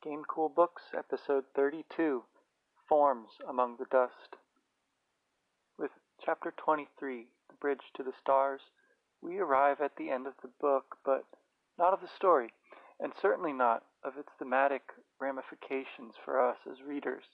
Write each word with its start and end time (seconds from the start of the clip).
Game 0.00 0.22
Cool 0.28 0.48
Books, 0.48 0.82
episode 0.96 1.42
32 1.56 2.22
Forms 2.88 3.30
Among 3.48 3.78
the 3.78 3.86
Dust. 3.90 4.36
With 5.76 5.90
chapter 6.24 6.54
23, 6.56 7.26
The 7.48 7.56
Bridge 7.56 7.82
to 7.96 8.04
the 8.04 8.12
Stars, 8.12 8.60
we 9.20 9.40
arrive 9.40 9.80
at 9.80 9.96
the 9.96 10.10
end 10.10 10.28
of 10.28 10.34
the 10.40 10.52
book, 10.60 10.98
but 11.04 11.24
not 11.76 11.92
of 11.92 12.00
the 12.00 12.06
story, 12.06 12.52
and 13.00 13.12
certainly 13.20 13.52
not 13.52 13.86
of 14.04 14.16
its 14.16 14.28
thematic 14.38 14.82
ramifications 15.18 16.14
for 16.24 16.48
us 16.48 16.58
as 16.70 16.80
readers. 16.86 17.24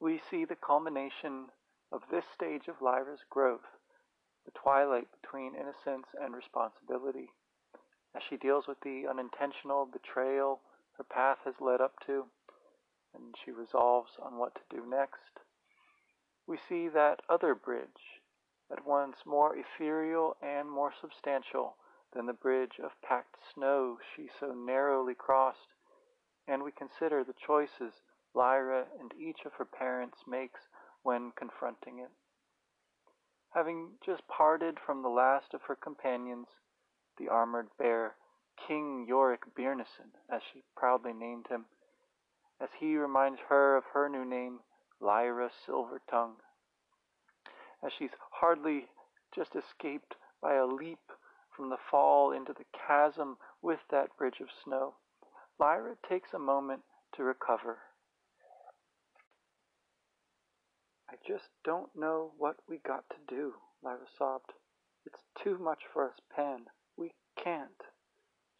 We 0.00 0.22
see 0.30 0.46
the 0.46 0.56
culmination 0.56 1.48
of 1.92 2.00
this 2.10 2.24
stage 2.34 2.66
of 2.66 2.80
Lyra's 2.80 3.24
growth, 3.28 3.76
the 4.46 4.52
twilight 4.52 5.08
between 5.20 5.54
innocence 5.54 6.06
and 6.18 6.34
responsibility, 6.34 7.28
as 8.16 8.22
she 8.22 8.38
deals 8.38 8.66
with 8.66 8.80
the 8.80 9.06
unintentional 9.06 9.84
betrayal 9.84 10.62
her 10.96 11.04
path 11.04 11.38
has 11.44 11.60
led 11.60 11.80
up 11.80 11.94
to, 12.06 12.26
and 13.14 13.34
she 13.44 13.50
resolves 13.50 14.12
on 14.22 14.38
what 14.38 14.54
to 14.54 14.76
do 14.76 14.86
next. 14.86 15.40
We 16.46 16.56
see 16.56 16.88
that 16.88 17.22
other 17.28 17.54
bridge, 17.54 18.20
at 18.70 18.86
once 18.86 19.16
more 19.26 19.56
ethereal 19.56 20.36
and 20.42 20.70
more 20.70 20.92
substantial 21.00 21.76
than 22.12 22.26
the 22.26 22.32
bridge 22.32 22.78
of 22.82 23.00
packed 23.02 23.36
snow 23.54 23.98
she 24.14 24.28
so 24.38 24.52
narrowly 24.52 25.14
crossed, 25.14 25.74
and 26.46 26.62
we 26.62 26.72
consider 26.72 27.24
the 27.24 27.34
choices 27.46 28.02
Lyra 28.34 28.86
and 28.98 29.12
each 29.14 29.44
of 29.44 29.52
her 29.54 29.64
parents 29.64 30.18
makes 30.26 30.60
when 31.02 31.32
confronting 31.36 31.98
it. 31.98 32.10
Having 33.50 33.92
just 34.04 34.26
parted 34.26 34.78
from 34.84 35.02
the 35.02 35.08
last 35.08 35.54
of 35.54 35.62
her 35.62 35.76
companions, 35.76 36.48
the 37.16 37.28
armored 37.28 37.68
bear 37.78 38.16
King 38.56 39.06
Iorek 39.10 39.52
Byrnison, 39.56 40.12
as 40.30 40.42
she 40.52 40.62
proudly 40.76 41.12
named 41.12 41.46
him, 41.48 41.66
as 42.60 42.68
he 42.78 42.96
reminds 42.96 43.40
her 43.48 43.76
of 43.76 43.84
her 43.92 44.08
new 44.08 44.24
name, 44.24 44.60
Lyra 45.00 45.50
Silvertongue. 45.66 46.36
As 47.82 47.92
she's 47.92 48.14
hardly 48.30 48.86
just 49.34 49.54
escaped 49.54 50.14
by 50.40 50.54
a 50.54 50.66
leap 50.66 51.12
from 51.54 51.68
the 51.68 51.76
fall 51.90 52.32
into 52.32 52.52
the 52.52 52.64
chasm 52.86 53.36
with 53.60 53.80
that 53.90 54.16
bridge 54.16 54.40
of 54.40 54.48
snow, 54.64 54.94
Lyra 55.58 55.96
takes 56.08 56.32
a 56.32 56.38
moment 56.38 56.82
to 57.16 57.24
recover. 57.24 57.78
I 61.08 61.16
just 61.26 61.48
don't 61.64 61.94
know 61.94 62.32
what 62.38 62.56
we 62.68 62.78
got 62.78 63.04
to 63.10 63.34
do, 63.34 63.54
Lyra 63.82 64.06
sobbed. 64.18 64.52
It's 65.06 65.22
too 65.42 65.58
much 65.58 65.82
for 65.92 66.08
us, 66.08 66.18
Pan. 66.34 66.66
We 66.96 67.12
can't. 67.36 67.82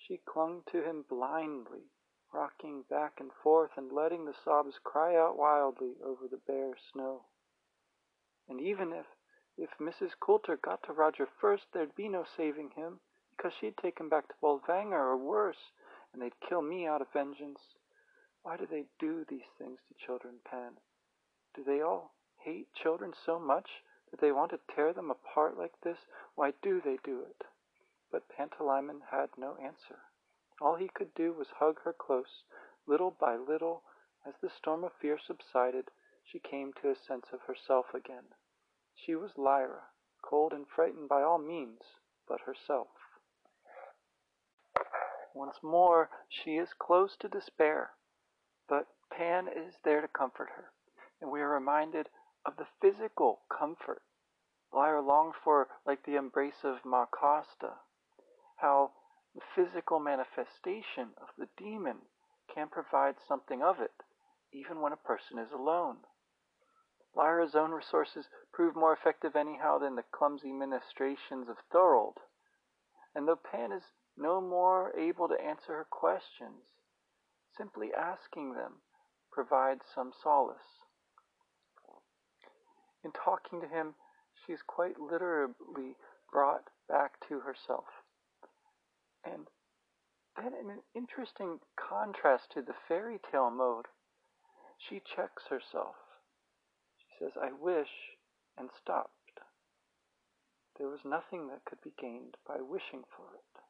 She 0.07 0.19
clung 0.19 0.65
to 0.65 0.83
him 0.83 1.03
blindly, 1.09 1.91
rocking 2.31 2.83
back 2.83 3.21
and 3.21 3.33
forth 3.33 3.71
and 3.79 3.91
letting 3.91 4.27
the 4.27 4.35
sobs 4.35 4.79
cry 4.79 5.17
out 5.17 5.39
wildly 5.39 5.97
over 6.05 6.29
the 6.29 6.37
bare 6.37 6.77
snow. 6.93 7.25
And 8.47 8.61
even 8.61 8.93
if 8.93 9.07
if 9.57 9.71
Mrs. 9.79 10.19
Coulter 10.21 10.59
got 10.59 10.83
to 10.83 10.93
Roger 10.93 11.27
first, 11.27 11.73
there'd 11.73 11.95
be 11.95 12.11
no 12.11 12.25
saving 12.25 12.73
him, 12.73 13.01
because 13.31 13.55
she'd 13.55 13.79
take 13.79 13.99
him 13.99 14.11
back 14.11 14.29
to 14.29 14.35
Bolvangar 14.43 14.93
or 14.93 15.17
worse, 15.17 15.71
and 16.13 16.21
they'd 16.21 16.39
kill 16.41 16.61
me 16.61 16.87
out 16.87 17.01
of 17.01 17.11
vengeance. 17.13 17.61
Why 18.43 18.59
do 18.59 18.67
they 18.67 18.85
do 18.99 19.25
these 19.25 19.49
things 19.57 19.81
to 19.89 19.95
children, 19.95 20.41
Pan? 20.45 20.77
Do 21.55 21.65
they 21.65 21.81
all 21.81 22.15
hate 22.37 22.75
children 22.75 23.15
so 23.15 23.39
much 23.39 23.83
that 24.11 24.21
they 24.21 24.33
want 24.33 24.51
to 24.51 24.61
tear 24.75 24.93
them 24.93 25.11
apart 25.11 25.57
like 25.57 25.81
this? 25.81 25.99
Why 26.35 26.53
do 26.63 26.83
they 26.85 26.99
do 27.03 27.23
it? 27.23 27.47
But 28.15 28.29
Pantalaimon 28.29 29.01
had 29.11 29.37
no 29.37 29.57
answer. 29.57 30.05
All 30.61 30.77
he 30.77 30.87
could 30.87 31.13
do 31.15 31.33
was 31.33 31.51
hug 31.51 31.81
her 31.81 31.93
close. 31.93 32.45
Little 32.87 33.11
by 33.11 33.35
little, 33.35 33.83
as 34.25 34.37
the 34.39 34.49
storm 34.49 34.85
of 34.85 34.93
fear 34.93 35.19
subsided, 35.19 35.91
she 36.23 36.39
came 36.39 36.73
to 36.75 36.91
a 36.91 36.95
sense 36.95 37.33
of 37.33 37.41
herself 37.43 37.93
again. 37.93 38.33
She 38.95 39.17
was 39.17 39.37
Lyra, 39.37 39.89
cold 40.23 40.53
and 40.53 40.69
frightened 40.69 41.09
by 41.09 41.23
all 41.23 41.39
means 41.39 41.83
but 42.29 42.43
herself. 42.43 42.87
Once 45.35 45.61
more 45.61 46.09
she 46.29 46.57
is 46.57 46.73
close 46.73 47.17
to 47.17 47.29
despair, 47.29 47.97
but 48.69 48.87
Pan 49.11 49.49
is 49.49 49.75
there 49.83 50.01
to 50.01 50.07
comfort 50.07 50.51
her, 50.51 50.73
and 51.21 51.33
we 51.33 51.41
are 51.41 51.49
reminded 51.49 52.09
of 52.47 52.59
the 52.59 52.69
physical 52.81 53.43
comfort 53.49 54.03
Lyra 54.73 55.03
longed 55.03 55.35
for 55.35 55.69
like 55.85 56.05
the 56.05 56.15
embrace 56.15 56.63
of 56.63 56.85
Ma 56.85 57.07
Costa 57.07 57.81
how 58.65 58.91
the 59.35 59.43
physical 59.55 60.01
manifestation 60.01 61.13
of 61.21 61.29
the 61.37 61.49
daemon 61.59 61.99
can 62.55 62.67
provide 62.67 63.15
something 63.29 63.63
of 63.63 63.79
it, 63.79 63.93
even 64.55 64.81
when 64.81 64.93
a 64.93 65.07
person 65.07 65.39
is 65.39 65.53
alone. 65.53 65.99
Lyra's 67.15 67.55
own 67.55 67.73
resources 67.73 68.25
prove 68.55 68.75
more 68.75 68.95
effective 68.95 69.37
anyhow 69.37 69.77
than 69.79 69.97
the 69.97 70.09
clumsy 70.17 70.51
ministrations 70.51 71.51
of 71.51 71.57
Thorold, 71.71 72.17
and 73.15 73.29
though 73.29 73.39
Pan 73.53 73.71
is 73.71 73.83
no 74.17 74.41
more 74.41 74.97
able 74.99 75.29
to 75.29 75.35
answer 75.35 75.77
her 75.77 75.87
questions, 75.91 76.65
simply 77.59 77.89
asking 77.93 78.55
them 78.55 78.81
provides 79.31 79.83
some 79.95 80.11
solace. 80.23 80.89
In 83.05 83.13
talking 83.13 83.61
to 83.61 83.69
him, 83.69 83.95
she 84.47 84.55
is 84.55 84.61
quite 84.67 84.99
literally 84.99 85.97
brought 86.33 86.65
back 86.89 87.13
to 87.29 87.41
herself. 87.41 87.85
And 89.25 89.47
then, 90.37 90.53
in 90.61 90.71
an 90.71 90.83
interesting 90.95 91.61
contrast 91.77 92.51
to 92.55 92.63
the 92.63 92.75
fairy 92.89 93.19
tale 93.31 93.51
mode, 93.51 93.87
she 94.79 95.01
checks 95.01 95.45
herself. 95.49 95.95
She 96.99 97.25
says, 97.25 97.33
I 97.41 97.53
wish, 97.53 97.89
and 98.59 98.69
stopped. 98.83 99.11
There 100.79 100.89
was 100.89 101.01
nothing 101.05 101.49
that 101.49 101.65
could 101.65 101.81
be 101.83 101.93
gained 102.01 102.37
by 102.47 102.57
wishing 102.61 103.05
for 103.17 103.27
it. 103.35 103.61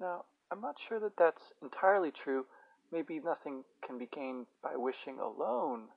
Now, 0.00 0.24
I'm 0.50 0.60
not 0.60 0.76
sure 0.88 0.98
that 1.00 1.16
that's 1.18 1.52
entirely 1.62 2.10
true. 2.10 2.46
Maybe 2.90 3.20
nothing 3.20 3.64
can 3.86 3.98
be 3.98 4.08
gained 4.14 4.46
by 4.62 4.76
wishing 4.76 5.18
alone, 5.18 5.88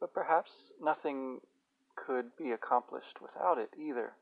but 0.00 0.14
perhaps 0.14 0.50
nothing 0.82 1.40
could 1.96 2.36
be 2.36 2.52
accomplished 2.52 3.20
without 3.20 3.58
it 3.58 3.70
either. 3.78 4.12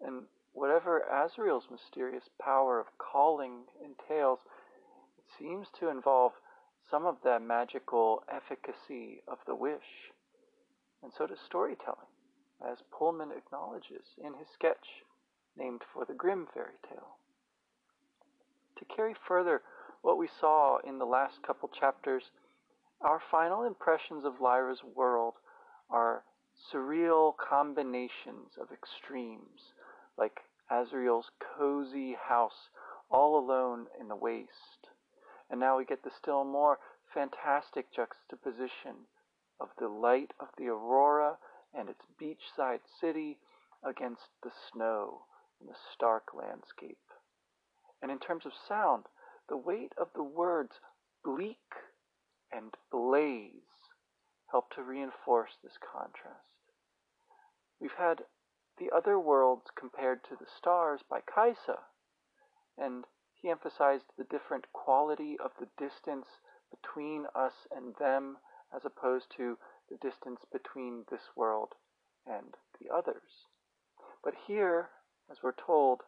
And 0.00 0.22
whatever 0.52 1.02
Asriel's 1.10 1.68
mysterious 1.70 2.28
power 2.40 2.78
of 2.78 2.86
calling 2.98 3.64
entails, 3.82 4.40
it 5.18 5.24
seems 5.38 5.68
to 5.80 5.88
involve 5.88 6.32
some 6.90 7.06
of 7.06 7.16
that 7.24 7.42
magical 7.42 8.22
efficacy 8.30 9.22
of 9.26 9.38
the 9.46 9.54
wish. 9.54 10.12
And 11.02 11.12
so 11.16 11.26
does 11.26 11.40
storytelling, 11.40 12.12
as 12.66 12.78
Pullman 12.90 13.30
acknowledges 13.36 14.14
in 14.18 14.34
his 14.34 14.48
sketch 14.52 15.04
named 15.56 15.82
for 15.92 16.04
the 16.04 16.14
Grimm 16.14 16.46
fairy 16.52 16.78
tale. 16.88 17.16
To 18.78 18.84
carry 18.84 19.14
further 19.26 19.62
what 20.02 20.18
we 20.18 20.28
saw 20.40 20.78
in 20.78 20.98
the 20.98 21.06
last 21.06 21.42
couple 21.42 21.68
chapters, 21.68 22.24
our 23.00 23.20
final 23.30 23.64
impressions 23.64 24.24
of 24.24 24.40
Lyra's 24.40 24.82
world 24.94 25.34
are 25.90 26.24
surreal 26.72 27.32
combinations 27.36 28.56
of 28.60 28.68
extremes 28.70 29.72
like 30.16 30.40
Asriel's 30.70 31.30
cozy 31.56 32.14
house 32.28 32.68
all 33.10 33.38
alone 33.38 33.86
in 34.00 34.08
the 34.08 34.16
waste. 34.16 34.88
And 35.50 35.60
now 35.60 35.76
we 35.76 35.84
get 35.84 36.02
the 36.02 36.10
still 36.10 36.44
more 36.44 36.78
fantastic 37.12 37.92
juxtaposition 37.94 39.06
of 39.60 39.68
the 39.78 39.88
light 39.88 40.32
of 40.40 40.48
the 40.56 40.68
aurora 40.68 41.36
and 41.74 41.88
its 41.88 42.04
beachside 42.20 42.80
city 43.00 43.38
against 43.84 44.28
the 44.42 44.50
snow 44.72 45.22
and 45.60 45.68
the 45.68 45.76
stark 45.92 46.34
landscape. 46.34 46.98
And 48.00 48.10
in 48.10 48.18
terms 48.18 48.46
of 48.46 48.52
sound, 48.68 49.04
the 49.48 49.56
weight 49.56 49.92
of 50.00 50.08
the 50.14 50.22
words 50.22 50.72
bleak 51.24 51.58
and 52.52 52.74
blaze 52.90 53.52
help 54.50 54.70
to 54.74 54.82
reinforce 54.82 55.52
this 55.62 55.78
contrast. 55.80 56.46
We've 57.80 57.90
had 57.98 58.24
the 58.78 58.90
other 58.90 59.18
worlds 59.18 59.70
compared 59.74 60.24
to 60.24 60.36
the 60.36 60.46
stars 60.46 61.00
by 61.08 61.20
Kaisa, 61.20 61.78
and 62.78 63.04
he 63.34 63.50
emphasized 63.50 64.04
the 64.16 64.24
different 64.24 64.72
quality 64.72 65.36
of 65.38 65.50
the 65.58 65.68
distance 65.76 66.26
between 66.70 67.26
us 67.34 67.66
and 67.70 67.94
them 67.96 68.38
as 68.74 68.84
opposed 68.84 69.26
to 69.36 69.58
the 69.90 69.96
distance 69.96 70.40
between 70.50 71.04
this 71.10 71.28
world 71.36 71.74
and 72.26 72.54
the 72.80 72.88
others. 72.92 73.46
But 74.24 74.34
here, 74.46 74.90
as 75.30 75.42
we're 75.42 75.52
told, 75.52 76.02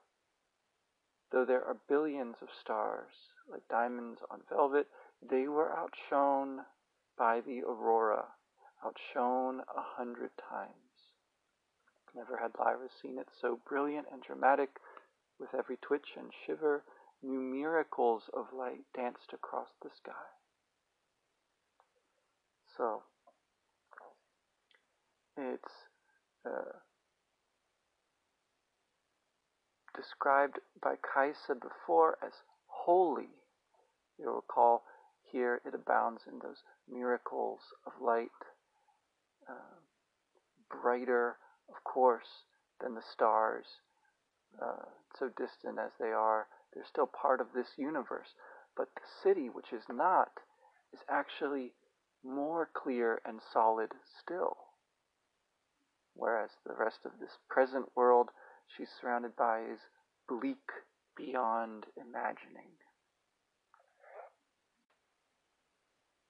though 1.33 1.45
there 1.45 1.65
are 1.65 1.77
billions 1.89 2.37
of 2.41 2.49
stars, 2.61 3.13
like 3.51 3.69
diamonds 3.69 4.21
on 4.31 4.41
velvet, 4.49 4.87
they 5.21 5.49
were 5.49 5.77
outshone 5.77 6.61
by 7.19 7.41
the 7.41 7.63
aurora, 7.63 8.25
outshone 8.85 9.61
a 9.77 9.83
hundred 9.83 10.31
times. 10.39 10.84
Never 12.15 12.37
had 12.37 12.53
Lyra 12.59 12.89
seen 13.03 13.19
it 13.19 13.29
so 13.41 13.61
brilliant 13.69 14.07
and 14.13 14.23
dramatic, 14.23 14.71
with 15.39 15.55
every 15.55 15.77
twitch 15.77 16.15
and 16.17 16.31
shiver 16.47 16.85
new 17.23 17.41
miracles 17.41 18.25
of 18.33 18.47
light 18.57 18.85
danced 18.95 19.33
across 19.33 19.69
the 19.83 19.91
sky. 19.97 20.13
So, 22.77 23.03
it's 25.37 25.73
uh, 26.47 26.79
described 29.97 30.59
by 30.83 30.95
Kaisa 30.97 31.55
before 31.55 32.19
as 32.25 32.33
holy. 32.67 33.31
You'll 34.19 34.37
recall 34.37 34.85
here 35.31 35.61
it 35.65 35.75
abounds 35.75 36.23
in 36.31 36.39
those 36.39 36.63
miracles 36.89 37.61
of 37.87 37.93
light, 38.01 38.29
uh, 39.49 39.81
brighter, 40.71 41.37
of 41.69 41.83
course, 41.85 42.45
than 42.81 42.95
the 42.95 43.03
stars, 43.03 43.67
uh, 44.61 44.87
so 45.19 45.31
distant 45.37 45.79
as 45.79 45.93
they 45.99 46.13
are. 46.13 46.47
They're 46.73 46.85
still 46.85 47.07
part 47.07 47.41
of 47.41 47.53
this 47.55 47.79
universe. 47.79 48.35
But 48.77 48.89
the 48.95 49.07
city, 49.23 49.49
which 49.49 49.73
is 49.73 49.85
not, 49.89 50.33
is 50.93 51.01
actually 51.09 51.73
more 52.25 52.69
clear 52.75 53.21
and 53.25 53.41
solid 53.53 53.91
still. 54.21 54.57
Whereas 56.15 56.51
the 56.67 56.75
rest 56.75 57.01
of 57.05 57.13
this 57.21 57.39
present 57.49 57.87
world 57.97 58.31
she's 58.67 58.89
surrounded 59.01 59.37
by 59.37 59.61
is 59.61 59.81
bleak 60.29 60.71
beyond 61.17 61.87
imagining. 61.97 62.71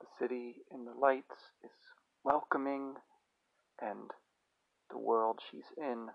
The 0.01 0.07
city 0.19 0.57
in 0.73 0.85
the 0.85 0.99
lights 0.99 1.53
is 1.63 1.71
welcoming, 2.25 2.95
and 3.81 4.11
the 4.95 4.99
world 4.99 5.41
she's 5.51 5.73
in 5.77 6.07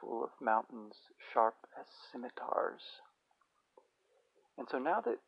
full 0.00 0.22
of 0.22 0.30
mountains 0.40 0.94
sharp 1.32 1.56
as 1.78 1.86
scimitars. 2.10 3.02
And 4.56 4.68
so 4.70 4.78
now 4.78 5.00
that 5.00 5.18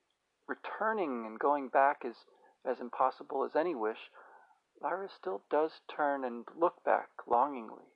returning 0.46 1.24
and 1.26 1.38
going 1.40 1.68
back 1.68 2.02
is 2.04 2.14
as 2.64 2.78
impossible 2.80 3.44
as 3.44 3.56
any 3.56 3.74
wish, 3.74 3.98
Lyra 4.80 5.08
still 5.08 5.42
does 5.50 5.72
turn 5.94 6.24
and 6.24 6.44
look 6.56 6.84
back 6.84 7.08
longingly, 7.26 7.90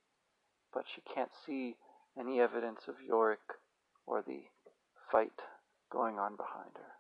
but 0.74 0.84
she 0.92 1.02
can't 1.14 1.30
see 1.46 1.76
any 2.18 2.40
evidence 2.40 2.80
of 2.88 2.96
Iorek 3.08 3.58
or 4.06 4.22
the 4.22 4.42
fight 5.12 5.42
going 5.92 6.18
on 6.18 6.36
behind 6.36 6.72
her. 6.74 6.90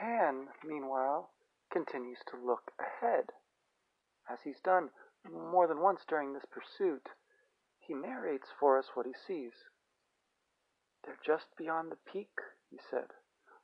Pan, 0.00 0.48
meanwhile, 0.66 1.30
continues 1.70 2.18
to 2.30 2.36
look 2.36 2.72
ahead. 2.80 3.26
As 4.30 4.38
he's 4.44 4.60
done 4.60 4.90
more 5.28 5.66
than 5.66 5.80
once 5.80 6.04
during 6.06 6.32
this 6.32 6.44
pursuit, 6.44 7.08
he 7.80 7.94
narrates 7.94 8.48
for 8.60 8.78
us 8.78 8.94
what 8.94 9.06
he 9.06 9.12
sees. 9.12 9.52
They're 11.04 11.18
just 11.24 11.56
beyond 11.56 11.90
the 11.90 12.12
peak, 12.12 12.30
he 12.70 12.78
said. 12.78 13.08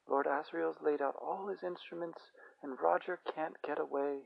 Lord 0.09 0.27
Asriel's 0.27 0.81
laid 0.81 1.01
out 1.01 1.15
all 1.21 1.47
his 1.47 1.63
instruments, 1.63 2.33
and 2.63 2.81
Roger 2.81 3.21
can't 3.33 3.63
get 3.63 3.79
away. 3.79 4.23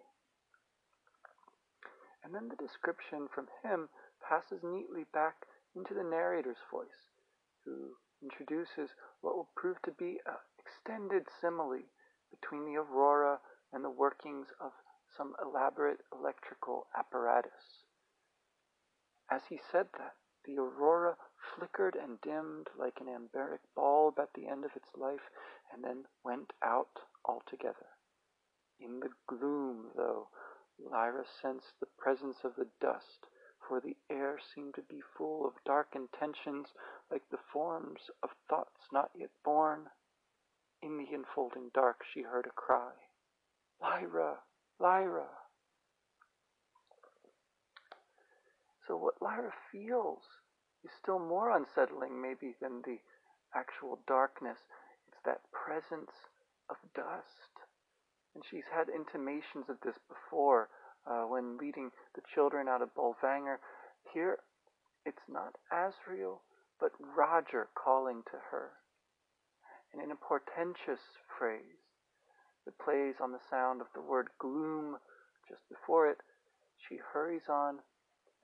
And 2.25 2.35
then 2.35 2.49
the 2.49 2.57
description 2.57 3.29
from 3.29 3.49
him 3.63 3.91
passes 4.27 4.63
neatly 4.63 5.05
back 5.13 5.47
into 5.75 5.93
the 5.93 6.05
narrator's 6.05 6.63
voice, 6.71 7.11
who 7.65 7.97
introduces 8.23 8.91
what 9.21 9.37
will 9.37 9.51
prove 9.57 9.81
to 9.83 9.93
be 9.93 10.21
an 10.25 10.37
extended 10.59 11.27
simile 11.41 11.85
between 12.31 12.65
the 12.65 12.77
aurora 12.77 13.41
and 13.73 13.85
the 13.85 13.91
workings 13.91 14.49
of 14.59 14.73
some 15.17 15.35
elaborate 15.43 16.01
electrical 16.13 16.87
apparatus. 16.97 17.85
As 19.31 19.43
he 19.49 19.59
said 19.71 19.89
that, 19.99 20.17
the 20.45 20.59
aurora 20.59 21.17
flickered 21.55 21.95
and 21.95 22.21
dimmed 22.21 22.69
like 22.77 23.01
an 23.01 23.09
anbaric 23.09 23.61
bulb 23.75 24.19
at 24.19 24.33
the 24.35 24.49
end 24.49 24.65
of 24.65 24.75
its 24.75 24.89
life, 24.97 25.31
and 25.73 25.85
then 25.85 26.05
went 26.25 26.53
out 26.63 26.99
altogether. 27.25 27.87
In 28.79 29.01
the 29.01 29.11
gloom, 29.27 29.91
though, 29.95 30.29
Lyra 30.79 31.27
sensed 31.27 31.79
the 31.79 31.87
presence 31.99 32.45
of 32.45 32.57
the 32.57 32.69
dust, 32.81 33.27
for 33.69 33.81
the 33.81 33.97
air 34.09 34.39
seemed 34.39 34.75
to 34.75 34.83
be 34.83 35.01
full 35.01 35.47
of 35.47 35.63
dark 35.65 35.95
intentions 35.95 36.75
like 37.11 37.29
the 37.31 37.39
forms 37.53 38.11
of 38.23 38.31
thoughts 38.49 38.89
not 38.91 39.11
yet 39.15 39.31
born. 39.45 39.91
In 40.83 40.97
the 40.97 41.13
enfolding 41.13 41.71
dark 41.75 42.03
she 42.05 42.23
heard 42.23 42.47
a 42.47 42.51
cry, 42.51 42.93
Lyra, 43.81 44.39
Lyra. 44.81 45.29
So 48.87 48.97
what 48.97 49.21
Lyra 49.21 49.53
feels 49.71 50.23
is 50.83 50.91
still 51.01 51.19
more 51.19 51.55
unsettling 51.55 52.21
maybe 52.21 52.57
than 52.61 52.83
the 52.83 52.99
actual 53.55 54.01
darkness. 54.09 54.59
It's 55.09 55.21
that 55.25 55.43
presence 55.53 56.11
of 56.71 56.77
dust. 56.95 57.53
And 58.35 58.43
she's 58.49 58.67
had 58.73 58.89
intimations 58.89 59.69
of 59.69 59.77
this 59.85 59.99
before 60.09 60.69
uh, 61.07 61.23
when 61.29 61.59
leading 61.59 61.91
the 62.15 62.23
children 62.35 62.69
out 62.69 62.83
of 62.83 62.95
Bolvangar. 62.95 63.59
Here, 64.15 64.39
it's 65.05 65.29
not 65.29 65.57
Asriel, 65.73 66.41
but 66.81 66.93
Roger 67.17 67.69
calling 67.75 68.23
to 68.31 68.39
her. 68.51 68.71
And 69.93 70.03
in 70.03 70.11
a 70.11 70.17
portentous 70.17 71.03
phrase 71.39 71.90
that 72.65 72.79
plays 72.79 73.15
on 73.21 73.33
the 73.33 73.43
sound 73.51 73.81
of 73.81 73.89
the 73.95 74.01
word 74.01 74.29
gloom 74.39 74.97
just 75.49 75.63
before 75.69 76.09
it, 76.09 76.19
she 76.89 76.97
hurries 77.13 77.49
on 77.49 77.79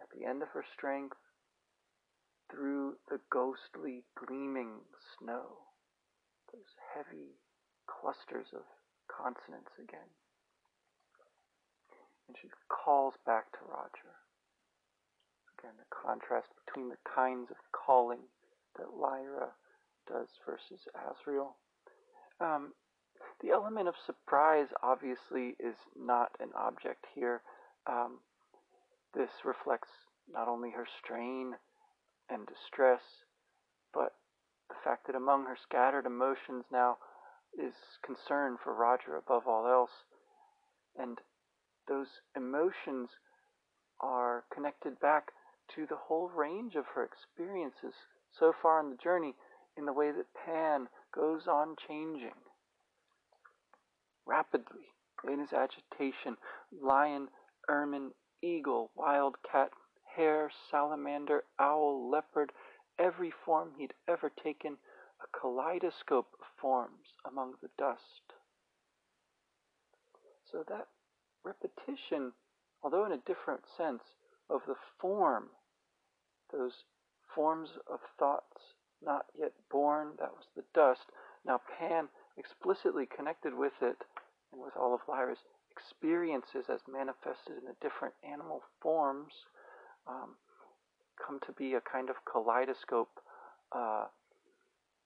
at 0.00 0.08
the 0.10 0.26
end 0.26 0.42
of 0.42 0.48
her 0.48 0.64
strength 0.76 1.16
through 2.50 2.96
the 3.08 3.20
ghostly 3.30 4.04
gleaming 4.14 4.80
snow, 5.18 5.66
those 6.52 6.72
heavy 6.94 7.38
clusters 7.86 8.46
of 8.54 8.62
consonants 9.10 9.72
again. 9.78 10.10
And 12.28 12.36
she 12.40 12.48
calls 12.68 13.14
back 13.24 13.50
to 13.52 13.66
Roger. 13.66 14.14
Again, 15.58 15.74
the 15.78 15.90
contrast 15.90 16.48
between 16.66 16.88
the 16.90 17.02
kinds 17.06 17.50
of 17.50 17.56
calling 17.72 18.26
that 18.76 18.94
Lyra 18.94 19.54
does 20.06 20.28
versus 20.44 20.86
Asriel. 20.94 21.54
Um, 22.40 22.72
the 23.40 23.50
element 23.50 23.88
of 23.88 23.94
surprise 24.04 24.68
obviously 24.82 25.56
is 25.58 25.76
not 25.98 26.30
an 26.40 26.50
object 26.56 27.06
here. 27.14 27.42
Um, 27.86 28.18
this 29.14 29.30
reflects 29.44 29.88
not 30.30 30.48
only 30.48 30.70
her 30.70 30.86
strain 31.02 31.54
and 32.28 32.46
distress, 32.46 33.02
but 33.94 34.14
the 34.68 34.74
fact 34.82 35.06
that 35.06 35.16
among 35.16 35.44
her 35.44 35.56
scattered 35.60 36.06
emotions 36.06 36.64
now 36.72 36.98
is 37.56 37.74
concern 38.04 38.56
for 38.62 38.74
Roger 38.74 39.16
above 39.16 39.46
all 39.46 39.66
else. 39.66 40.04
And 40.98 41.18
those 41.88 42.08
emotions 42.36 43.10
are 44.00 44.44
connected 44.52 44.98
back 45.00 45.32
to 45.74 45.86
the 45.86 45.96
whole 45.96 46.28
range 46.28 46.74
of 46.74 46.84
her 46.94 47.04
experiences 47.04 47.94
so 48.38 48.52
far 48.62 48.80
in 48.80 48.90
the 48.90 48.96
journey 48.96 49.34
in 49.76 49.86
the 49.86 49.92
way 49.92 50.10
that 50.10 50.26
Pan 50.34 50.88
goes 51.14 51.46
on 51.46 51.76
changing. 51.88 52.34
Rapidly, 54.26 54.92
in 55.24 55.38
his 55.38 55.52
agitation, 55.52 56.36
lion, 56.72 57.28
ermine, 57.68 58.10
eagle, 58.42 58.90
wildcat, 58.94 59.70
hare, 60.16 60.50
salamander, 60.70 61.44
owl, 61.58 62.10
leopard, 62.10 62.52
every 62.98 63.30
form 63.30 63.70
he'd 63.78 63.94
ever 64.08 64.30
taken, 64.30 64.76
a 65.22 65.38
kaleidoscope 65.38 66.28
of 66.40 66.46
forms 66.60 67.14
among 67.24 67.54
the 67.62 67.70
dust. 67.78 68.34
So 70.50 70.64
that 70.68 70.88
repetition, 71.44 72.32
although 72.82 73.04
in 73.04 73.12
a 73.12 73.18
different 73.18 73.62
sense, 73.76 74.02
of 74.50 74.62
the 74.66 74.76
form, 75.00 75.50
those 76.52 76.84
forms 77.34 77.70
of 77.86 78.00
thoughts 78.18 78.74
not 79.04 79.26
yet 79.38 79.52
born, 79.70 80.12
that 80.18 80.32
was 80.32 80.46
the 80.54 80.64
dust. 80.74 81.06
Now 81.44 81.60
Pan 81.78 82.08
explicitly 82.36 83.06
connected 83.06 83.54
with 83.54 83.72
it 83.82 84.04
and 84.52 84.60
with 84.60 84.76
all 84.76 84.94
of 84.94 85.00
Lyra's 85.08 85.44
experiences 85.70 86.66
as 86.72 86.80
manifested 86.90 87.58
in 87.58 87.64
the 87.64 87.76
different 87.80 88.14
animal 88.24 88.62
forms 88.80 89.32
um, 90.06 90.36
come 91.24 91.38
to 91.46 91.52
be 91.52 91.74
a 91.74 91.80
kind 91.80 92.10
of 92.10 92.16
kaleidoscope, 92.30 93.10
uh, 93.74 94.06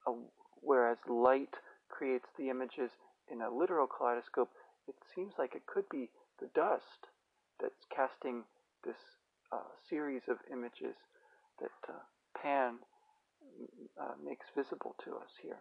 a, 0.07 0.13
whereas 0.61 0.99
light 1.09 1.55
creates 1.89 2.27
the 2.39 2.51
images 2.51 2.91
in 3.31 3.43
a 3.43 3.51
literal 3.51 3.87
kaleidoscope, 3.87 4.51
it 4.89 4.95
seems 5.15 5.35
like 5.39 5.55
it 5.55 5.67
could 5.67 5.89
be 5.89 6.11
the 6.41 6.49
dust 6.55 7.09
that's 7.61 7.87
casting 7.95 8.43
this 8.85 8.97
uh, 9.53 9.59
series 9.89 10.23
of 10.29 10.37
images 10.53 10.97
that 11.61 11.71
uh, 11.89 11.93
Pan 12.41 12.79
uh, 14.01 14.15
makes 14.25 14.47
visible 14.57 14.95
to 15.05 15.13
us 15.17 15.31
here. 15.43 15.59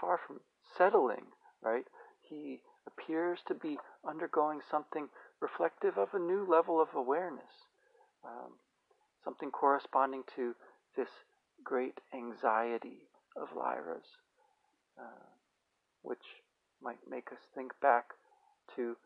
Far 0.00 0.18
from 0.26 0.40
settling, 0.76 1.26
right? 1.62 1.84
He 2.20 2.60
appears 2.86 3.40
to 3.48 3.54
be 3.54 3.78
undergoing 4.06 4.60
something 4.70 5.08
reflective 5.40 5.98
of 5.98 6.08
a 6.14 6.18
new 6.18 6.46
level 6.48 6.80
of 6.80 6.88
awareness. 6.94 7.68
Um, 8.24 8.52
something 9.24 9.50
corresponding 9.50 10.22
to 10.36 10.54
this 10.96 11.08
great 11.62 12.00
anxiety 12.14 13.08
of 13.36 13.48
Lyra's, 13.56 14.06
uh, 14.98 15.26
which 16.02 16.18
might 16.82 16.98
make 17.08 17.32
us 17.32 17.38
think 17.54 17.72
back 17.80 18.10
to 18.76 18.96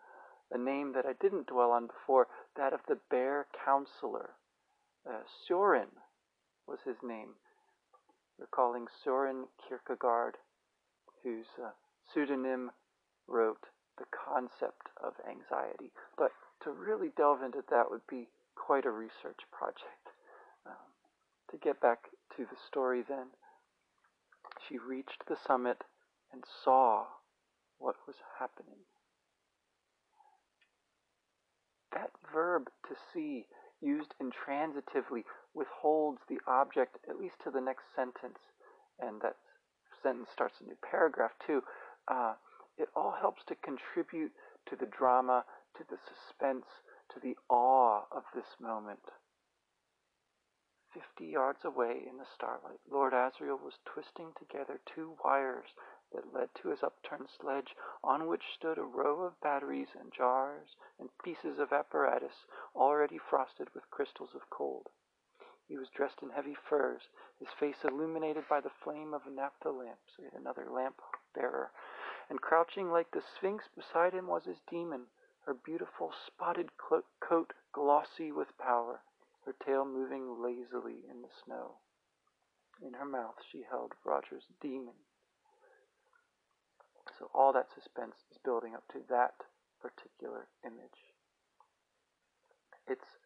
a 0.52 0.58
name 0.58 0.92
that 0.92 1.06
I 1.06 1.12
didn't 1.20 1.48
dwell 1.48 1.70
on 1.70 1.86
before, 1.86 2.28
that 2.56 2.72
of 2.72 2.80
the 2.88 2.98
bear 3.10 3.46
counselor. 3.64 4.30
Uh, 5.08 5.22
was 6.66 6.78
his 6.84 6.96
name, 7.02 7.30
recalling 8.38 8.86
Soren 9.02 9.44
Kierkegaard, 9.68 10.36
whose 11.24 11.46
uh, 11.58 11.70
pseudonym 12.12 12.70
wrote 13.26 13.66
The 13.98 14.04
Concept 14.12 14.92
of 15.02 15.14
Anxiety. 15.28 15.90
But 16.16 16.30
to 16.62 16.70
really 16.70 17.08
delve 17.16 17.42
into 17.42 17.64
that 17.70 17.90
would 17.90 18.06
be 18.08 18.28
quite 18.54 18.84
a 18.84 18.90
research 18.90 19.40
project. 19.50 20.12
Um, 20.66 20.92
to 21.50 21.56
get 21.56 21.80
back 21.80 22.10
to 22.36 22.44
the 22.44 22.56
story 22.68 23.02
then, 23.08 23.28
she 24.68 24.78
reached 24.78 25.24
the 25.26 25.36
summit 25.36 25.82
and 26.32 26.44
saw 26.64 27.06
what 27.78 27.96
was 28.06 28.16
happening. 28.38 28.84
That 31.92 32.10
verb 32.32 32.68
to 32.88 32.94
see, 33.12 33.46
used 33.80 34.14
intransitively, 34.20 35.22
withholds 35.54 36.20
the 36.28 36.38
object 36.46 36.98
at 37.08 37.18
least 37.18 37.36
to 37.44 37.50
the 37.50 37.60
next 37.60 37.84
sentence, 37.94 38.38
and 38.98 39.20
that 39.22 39.36
sentence 40.04 40.28
starts 40.32 40.60
a 40.60 40.64
new 40.68 40.76
paragraph 40.88 41.32
too. 41.44 41.62
Uh, 42.06 42.34
it 42.76 42.88
all 42.94 43.16
helps 43.18 43.42
to 43.48 43.56
contribute 43.56 44.32
to 44.68 44.76
the 44.76 44.86
drama, 44.86 45.44
to 45.76 45.84
the 45.88 45.96
suspense, 46.04 46.66
to 47.12 47.20
the 47.20 47.36
awe 47.48 48.02
of 48.12 48.22
this 48.34 48.60
moment. 48.60 49.00
Fifty 50.92 51.32
yards 51.32 51.64
away 51.64 52.06
in 52.08 52.18
the 52.18 52.26
starlight, 52.36 52.78
Lord 52.88 53.12
Asriel 53.12 53.58
was 53.58 53.80
twisting 53.84 54.32
together 54.38 54.78
two 54.86 55.16
wires 55.24 55.74
that 56.12 56.32
led 56.32 56.48
to 56.62 56.68
his 56.68 56.84
upturned 56.84 57.28
sledge, 57.40 57.74
on 58.04 58.28
which 58.28 58.54
stood 58.54 58.78
a 58.78 58.82
row 58.82 59.22
of 59.22 59.40
batteries 59.40 59.88
and 59.98 60.12
jars 60.12 60.76
and 61.00 61.08
pieces 61.24 61.58
of 61.58 61.72
apparatus 61.72 62.46
already 62.76 63.18
frosted 63.18 63.68
with 63.74 63.90
crystals 63.90 64.30
of 64.34 64.48
cold. 64.50 64.86
He 65.66 65.78
was 65.78 65.88
dressed 65.88 66.22
in 66.22 66.30
heavy 66.30 66.54
furs, 66.54 67.08
his 67.38 67.48
face 67.58 67.84
illuminated 67.84 68.48
by 68.48 68.60
the 68.60 68.70
flame 68.70 69.14
of 69.14 69.26
a 69.26 69.30
naphtha 69.30 69.70
lamp, 69.70 69.98
so 70.06 70.22
he 70.22 70.24
had 70.24 70.34
another 70.34 70.68
lamp 70.68 71.00
bearer, 71.34 71.72
and 72.28 72.40
crouching 72.40 72.90
like 72.90 73.10
the 73.10 73.22
Sphinx 73.22 73.68
beside 73.68 74.12
him 74.12 74.26
was 74.26 74.44
his 74.44 74.60
daemon, 74.70 75.06
her 75.46 75.54
beautiful 75.54 76.12
spotted 76.26 76.70
coat 76.78 77.52
glossy 77.72 78.30
with 78.32 78.56
power, 78.58 79.02
her 79.44 79.54
tail 79.64 79.84
moving 79.84 80.42
lazily 80.42 81.04
in 81.08 81.22
the 81.22 81.30
snow. 81.44 81.76
In 82.82 82.94
her 82.94 83.04
mouth 83.04 83.36
she 83.50 83.62
held 83.62 83.92
Roger's 84.04 84.48
daemon. 84.60 84.94
So 87.18 87.30
all 87.32 87.52
that 87.52 87.70
suspense 87.74 88.16
is 88.30 88.38
building 88.38 88.74
up 88.74 88.86
to 88.88 89.00
that 89.08 89.34
particular 89.80 90.48
image. 90.64 91.14
It's 92.86 93.18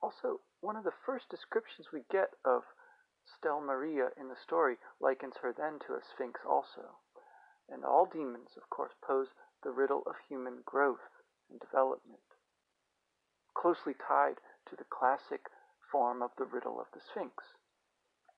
also 0.00 0.40
one 0.64 0.76
of 0.76 0.84
the 0.84 0.96
first 1.04 1.28
descriptions 1.28 1.92
we 1.92 2.00
get 2.10 2.32
of 2.42 2.62
Stelmaria 3.28 4.08
in 4.18 4.28
the 4.28 4.42
story 4.42 4.78
likens 4.98 5.34
her 5.42 5.52
then 5.52 5.78
to 5.86 5.92
a 5.92 6.00
sphinx 6.00 6.40
also. 6.48 6.96
And 7.68 7.84
all 7.84 8.06
daemons, 8.06 8.56
of 8.56 8.70
course, 8.70 8.94
pose 9.06 9.28
the 9.62 9.72
riddle 9.72 10.02
of 10.06 10.14
human 10.26 10.62
growth 10.64 11.04
and 11.50 11.60
development, 11.60 12.24
closely 13.52 13.92
tied 13.92 14.40
to 14.70 14.76
the 14.76 14.88
classic 14.88 15.52
form 15.92 16.22
of 16.22 16.30
the 16.38 16.46
riddle 16.46 16.80
of 16.80 16.86
the 16.94 17.00
sphinx. 17.00 17.44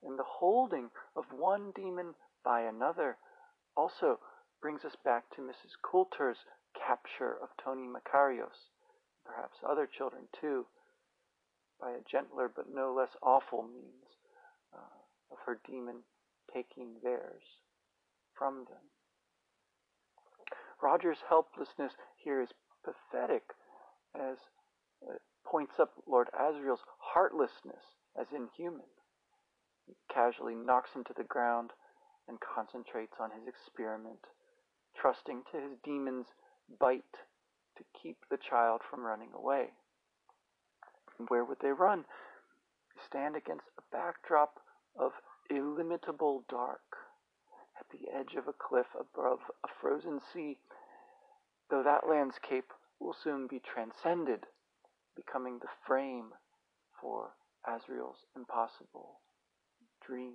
And 0.03 0.19
the 0.19 0.27
holding 0.27 0.91
of 1.15 1.31
one 1.31 1.71
daemon 1.77 2.15
by 2.43 2.63
another 2.63 3.19
also 3.77 4.19
brings 4.61 4.85
us 4.85 4.97
back 5.05 5.31
to 5.37 5.43
Mrs. 5.43 5.79
Coulter's 5.81 6.39
capture 6.75 7.39
of 7.41 7.51
Tony 7.63 7.87
Makarios, 7.87 8.75
perhaps 9.25 9.59
other 9.63 9.87
children 9.87 10.27
too, 10.41 10.67
by 11.81 11.91
a 11.91 12.05
gentler 12.11 12.51
but 12.55 12.67
no 12.73 12.93
less 12.93 13.17
awful 13.23 13.63
means 13.63 14.17
uh, 14.75 15.33
of 15.33 15.39
her 15.47 15.61
daemon 15.67 16.03
taking 16.53 16.97
theirs 17.03 17.43
from 18.37 18.65
them. 18.69 18.91
Roger's 20.83 21.25
helplessness 21.29 21.93
here 22.17 22.41
is 22.41 22.51
pathetic 22.85 23.43
as 24.15 24.39
it 25.03 25.23
points 25.45 25.79
up 25.79 25.93
Lord 26.07 26.29
Asriel's 26.35 26.85
heartlessness 26.99 27.97
as 28.19 28.27
inhuman. 28.33 28.91
He 29.87 29.95
casually 30.13 30.55
knocks 30.55 30.91
him 30.95 31.05
to 31.05 31.15
the 31.17 31.25
ground 31.25 31.71
and 32.29 32.39
concentrates 32.41 33.17
on 33.21 33.31
his 33.31 33.47
experiment 33.47 34.27
trusting 35.01 35.43
to 35.53 35.61
his 35.61 35.77
daemon's 35.85 36.29
bite 36.81 37.25
to 37.77 37.85
keep 38.01 38.17
the 38.31 38.39
child 38.39 38.81
from 38.89 39.05
running 39.05 39.31
away. 39.35 39.69
Where 41.29 41.45
would 41.45 41.61
they 41.61 41.73
run? 41.73 42.05
They 42.95 43.03
stand 43.07 43.37
against 43.37 43.67
a 43.79 43.83
backdrop 43.97 44.61
of 44.99 45.13
illimitable 45.51 46.45
dark 46.49 46.97
at 47.79 47.87
the 47.91 48.09
edge 48.11 48.35
of 48.37 48.49
a 48.49 48.53
cliff 48.53 48.87
above 48.99 49.41
a 49.65 49.69
frozen 49.81 50.21
sea, 50.33 50.59
though 51.71 51.83
that 51.83 52.09
landscape 52.09 52.73
will 52.99 53.15
soon 53.15 53.47
be 53.47 53.61
transcended, 53.61 54.47
becoming 55.15 55.59
the 55.59 55.69
frame 55.87 56.33
for 57.01 57.31
Asriel's 57.67 58.25
impossible 58.35 59.21
dream. 60.07 60.35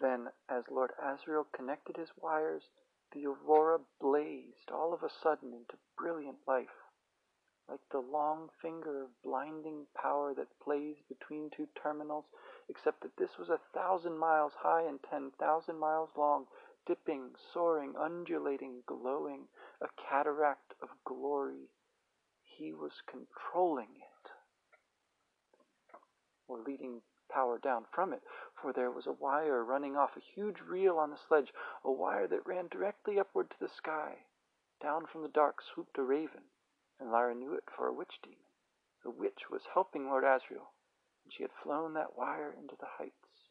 Then, 0.00 0.28
as 0.48 0.64
Lord 0.70 0.90
Asriel 1.02 1.46
connected 1.54 1.96
his 1.96 2.10
wires, 2.20 2.62
the 3.12 3.26
aurora 3.26 3.78
blazed 4.00 4.70
all 4.72 4.92
of 4.92 5.02
a 5.02 5.10
sudden 5.22 5.52
into 5.52 5.76
brilliant 5.98 6.38
life, 6.46 6.66
like 7.68 7.80
the 7.90 7.98
long 7.98 8.48
finger 8.60 9.02
of 9.02 9.22
blinding 9.22 9.86
power 10.00 10.34
that 10.34 10.60
plays 10.62 10.96
between 11.08 11.50
two 11.56 11.68
terminals, 11.82 12.24
except 12.68 13.02
that 13.02 13.16
this 13.18 13.30
was 13.38 13.48
a 13.48 13.60
thousand 13.74 14.18
miles 14.18 14.52
high 14.58 14.82
and 14.82 14.98
ten 15.08 15.30
thousand 15.38 15.78
miles 15.78 16.10
long, 16.16 16.46
dipping, 16.86 17.30
soaring, 17.52 17.94
undulating, 18.00 18.82
glowing, 18.86 19.42
a 19.80 19.86
cataract 20.10 20.74
of 20.82 20.88
glory. 21.04 21.68
He 22.42 22.72
was 22.72 22.92
controlling 23.10 23.88
it, 23.96 24.30
or 26.48 26.58
leading 26.66 27.00
power 27.32 27.58
down 27.62 27.84
from 27.94 28.12
it, 28.12 28.20
for 28.62 28.72
there 28.72 28.92
was 28.92 29.06
a 29.06 29.12
wire 29.12 29.64
running 29.64 29.96
off 29.96 30.16
a 30.16 30.20
huge 30.20 30.60
reel 30.60 30.96
on 30.96 31.10
the 31.10 31.18
sledge, 31.28 31.52
a 31.84 31.90
wire 31.90 32.28
that 32.28 32.46
ran 32.46 32.68
directly 32.68 33.18
upward 33.18 33.50
to 33.50 33.56
the 33.60 33.68
sky. 33.68 34.14
Down 34.80 35.04
from 35.06 35.22
the 35.22 35.28
dark 35.28 35.60
swooped 35.60 35.98
a 35.98 36.02
raven, 36.02 36.44
and 37.00 37.10
Lyra 37.10 37.34
knew 37.34 37.54
it 37.54 37.64
for 37.76 37.88
a 37.88 37.92
witch 37.92 38.20
daemon. 38.22 38.38
The 39.02 39.10
witch 39.10 39.50
was 39.50 39.62
helping 39.74 40.06
Lord 40.06 40.22
Asriel, 40.22 40.70
and 41.24 41.32
she 41.32 41.42
had 41.42 41.50
flown 41.62 41.94
that 41.94 42.16
wire 42.16 42.54
into 42.56 42.76
the 42.78 42.86
heights. 42.86 43.50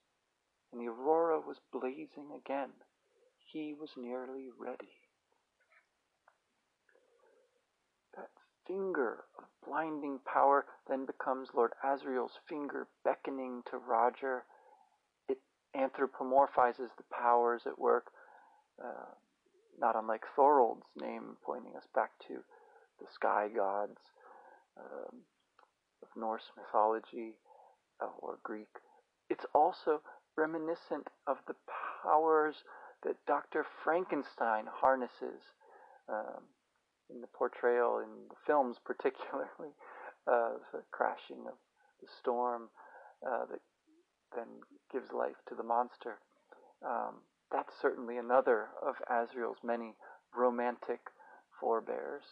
And 0.71 0.79
the 0.79 0.87
aurora 0.87 1.41
was 1.41 1.59
blazing 1.71 2.31
again. 2.33 2.71
He 3.51 3.73
was 3.73 3.89
nearly 3.97 4.49
ready. 4.57 4.95
That 8.15 8.29
finger 8.65 9.25
of 9.37 9.43
blinding 9.65 10.19
power 10.19 10.65
then 10.87 11.05
becomes 11.05 11.49
Lord 11.53 11.73
Asriel's 11.83 12.39
finger 12.47 12.87
beckoning 13.03 13.63
to 13.69 13.77
Roger. 13.77 14.45
Anthropomorphizes 15.75 16.89
the 16.97 17.03
powers 17.11 17.63
at 17.65 17.79
work, 17.79 18.11
uh, 18.83 19.13
not 19.79 19.95
unlike 19.95 20.23
Thorold's 20.35 20.85
name, 20.99 21.37
pointing 21.43 21.75
us 21.75 21.87
back 21.93 22.11
to 22.27 22.39
the 22.99 23.07
sky 23.13 23.47
gods 23.55 23.99
um, 24.77 25.21
of 26.01 26.09
Norse 26.15 26.51
mythology 26.57 27.35
uh, 28.01 28.09
or 28.19 28.37
Greek. 28.43 28.69
It's 29.29 29.45
also 29.55 30.01
reminiscent 30.37 31.07
of 31.27 31.37
the 31.47 31.55
powers 32.03 32.55
that 33.03 33.15
Dr. 33.25 33.65
Frankenstein 33.83 34.65
harnesses. 34.67 35.41
Um, 36.09 36.43
in 37.13 37.21
the 37.21 37.27
portrayal 37.27 37.99
in 37.99 38.29
the 38.29 38.39
films, 38.47 38.77
particularly 38.83 39.75
of 40.27 40.61
the 40.71 40.83
crashing 40.91 41.43
of 41.47 41.57
the 42.01 42.07
storm 42.19 42.69
uh, 43.25 43.45
that 43.51 43.59
then 44.35 44.47
gives 44.91 45.11
life 45.11 45.37
to 45.47 45.55
the 45.55 45.63
monster. 45.63 46.19
Um, 46.85 47.21
that's 47.51 47.73
certainly 47.81 48.17
another 48.17 48.69
of 48.81 48.95
Asriel's 49.09 49.63
many 49.63 49.93
romantic 50.35 50.99
forebears. 51.59 52.23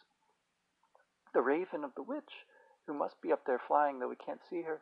The 1.34 1.42
raven 1.42 1.84
of 1.84 1.94
the 1.96 2.04
witch, 2.04 2.46
who 2.88 2.94
must 2.94 3.22
be 3.22 3.32
up 3.32 3.46
there 3.46 3.62
flying 3.68 4.00
though 4.00 4.10
we 4.10 4.16
can't 4.16 4.42
see 4.50 4.64
her, 4.64 4.82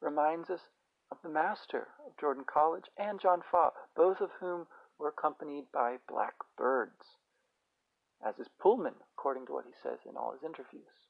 reminds 0.00 0.50
us 0.50 0.60
of 1.10 1.18
the 1.22 1.28
master 1.28 1.88
of 2.06 2.16
Jordan 2.20 2.44
College 2.44 2.84
and 2.98 3.20
John 3.20 3.42
Faw, 3.50 3.70
both 3.96 4.20
of 4.20 4.30
whom 4.40 4.66
were 4.98 5.08
accompanied 5.08 5.66
by 5.72 5.96
black 6.08 6.34
birds, 6.56 7.16
as 8.24 8.38
is 8.38 8.48
Pullman, 8.60 8.94
according 9.16 9.46
to 9.46 9.52
what 9.52 9.64
he 9.64 9.72
says 9.82 9.98
in 10.08 10.16
all 10.16 10.32
his 10.32 10.42
interviews. 10.42 11.08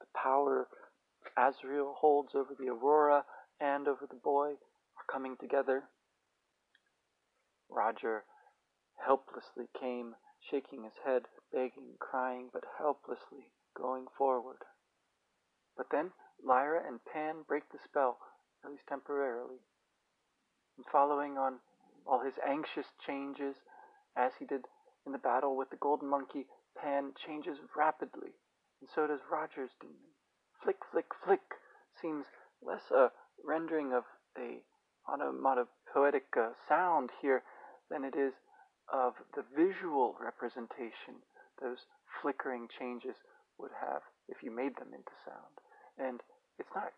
The 0.00 0.06
power 0.14 0.68
Asriel 1.36 1.94
holds 1.94 2.34
over 2.34 2.54
the 2.58 2.68
Aurora 2.68 3.24
and 3.60 3.88
over 3.88 4.06
the 4.06 4.16
boy 4.16 4.50
are 4.96 5.12
coming 5.12 5.36
together. 5.38 5.84
Roger 7.68 8.24
helplessly 9.06 9.66
came, 9.78 10.14
shaking 10.50 10.84
his 10.84 10.92
head, 11.04 11.22
begging, 11.52 11.96
crying, 11.98 12.48
but 12.52 12.64
helplessly 12.78 13.52
going 13.76 14.06
forward. 14.16 14.58
But 15.76 15.86
then 15.90 16.10
Lyra 16.44 16.86
and 16.86 17.00
Pan 17.04 17.44
break 17.46 17.70
the 17.70 17.78
spell, 17.84 18.18
at 18.64 18.70
least 18.70 18.86
temporarily. 18.88 19.60
And 20.76 20.86
following 20.90 21.38
on 21.38 21.60
all 22.06 22.20
his 22.20 22.34
anxious 22.46 22.86
changes, 23.06 23.56
as 24.16 24.32
he 24.38 24.44
did 24.44 24.64
in 25.06 25.12
the 25.12 25.18
battle 25.18 25.56
with 25.56 25.70
the 25.70 25.76
golden 25.76 26.08
monkey, 26.08 26.46
Pan 26.76 27.12
changes 27.26 27.58
rapidly, 27.76 28.32
and 28.80 28.88
so 28.94 29.06
does 29.06 29.20
Roger's 29.30 29.70
daemon. 29.80 30.09
Flick, 30.62 30.78
flick, 30.92 31.06
flick 31.24 31.40
seems 32.00 32.26
less 32.62 32.90
a 32.90 33.10
rendering 33.44 33.92
of 33.92 34.04
a 34.36 34.60
onomatopoetic 35.08 36.26
uh, 36.36 36.50
sound 36.68 37.10
here 37.22 37.42
than 37.90 38.04
it 38.04 38.14
is 38.14 38.34
of 38.92 39.14
the 39.34 39.44
visual 39.56 40.16
representation 40.20 41.22
those 41.60 41.86
flickering 42.20 42.68
changes 42.68 43.16
would 43.58 43.70
have 43.80 44.02
if 44.28 44.42
you 44.42 44.50
made 44.50 44.76
them 44.76 44.92
into 44.96 45.12
sound. 45.24 45.60
And 45.98 46.20
it's 46.58 46.72
not 46.74 46.92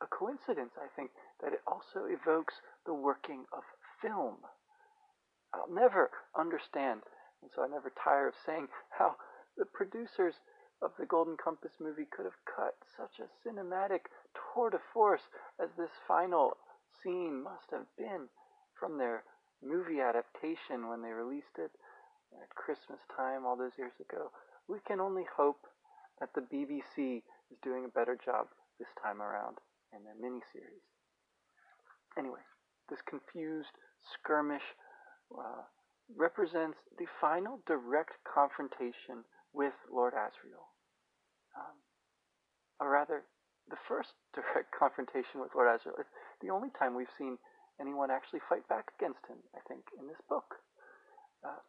a 0.00 0.06
coincidence, 0.08 0.72
I 0.80 0.88
think, 0.96 1.10
that 1.42 1.52
it 1.52 1.60
also 1.66 2.08
evokes 2.08 2.54
the 2.84 2.94
working 2.94 3.44
of 3.52 3.62
film. 4.00 4.36
I'll 5.52 5.72
never 5.72 6.10
understand, 6.36 7.02
and 7.42 7.50
so 7.54 7.62
I 7.62 7.68
never 7.68 7.92
tire 7.92 8.28
of 8.28 8.34
saying 8.44 8.68
how 8.90 9.16
the 9.56 9.64
producers 9.64 10.34
of 10.82 10.92
the 10.98 11.06
Golden 11.06 11.36
Compass 11.36 11.72
movie 11.80 12.06
could 12.10 12.26
have 12.26 12.44
cut 12.44 12.74
such 12.96 13.20
a 13.20 13.48
cinematic 13.48 14.12
tour 14.34 14.70
de 14.70 14.78
force 14.92 15.22
as 15.60 15.70
this 15.76 15.90
final 16.06 16.56
scene 17.02 17.42
must 17.42 17.70
have 17.70 17.86
been 17.96 18.28
from 18.78 18.98
their 18.98 19.24
movie 19.62 20.00
adaptation 20.00 20.88
when 20.88 21.02
they 21.02 21.12
released 21.12 21.58
it 21.58 21.70
at 22.42 22.54
Christmas 22.54 23.00
time 23.16 23.46
all 23.46 23.56
those 23.56 23.78
years 23.78 23.96
ago. 24.00 24.30
We 24.68 24.78
can 24.86 25.00
only 25.00 25.24
hope 25.36 25.66
that 26.20 26.30
the 26.34 26.42
BBC 26.42 27.22
is 27.50 27.58
doing 27.62 27.84
a 27.84 27.96
better 27.96 28.18
job 28.22 28.48
this 28.78 28.88
time 29.02 29.22
around 29.22 29.56
in 29.92 30.04
their 30.04 30.16
miniseries. 30.16 30.84
Anyway, 32.18 32.40
this 32.88 33.00
confused 33.08 33.72
skirmish 34.02 34.74
uh, 35.32 35.64
represents 36.14 36.78
the 36.98 37.06
final 37.20 37.60
direct 37.66 38.12
confrontation 38.24 39.24
with 39.56 39.72
Lord 39.88 40.12
Asriel. 40.12 40.68
Um, 41.56 41.80
or 42.78 42.92
rather, 42.92 43.24
the 43.72 43.80
first 43.88 44.12
direct 44.36 44.70
confrontation 44.76 45.40
with 45.40 45.56
Lord 45.56 45.72
Asriel. 45.72 45.96
It's 45.98 46.12
the 46.44 46.52
only 46.52 46.68
time 46.78 46.94
we've 46.94 47.16
seen 47.16 47.40
anyone 47.80 48.12
actually 48.12 48.44
fight 48.48 48.68
back 48.68 48.92
against 49.00 49.24
him, 49.26 49.40
I 49.56 49.64
think, 49.66 49.88
in 49.98 50.06
this 50.06 50.20
book. 50.28 50.60
Uh, 51.40 51.64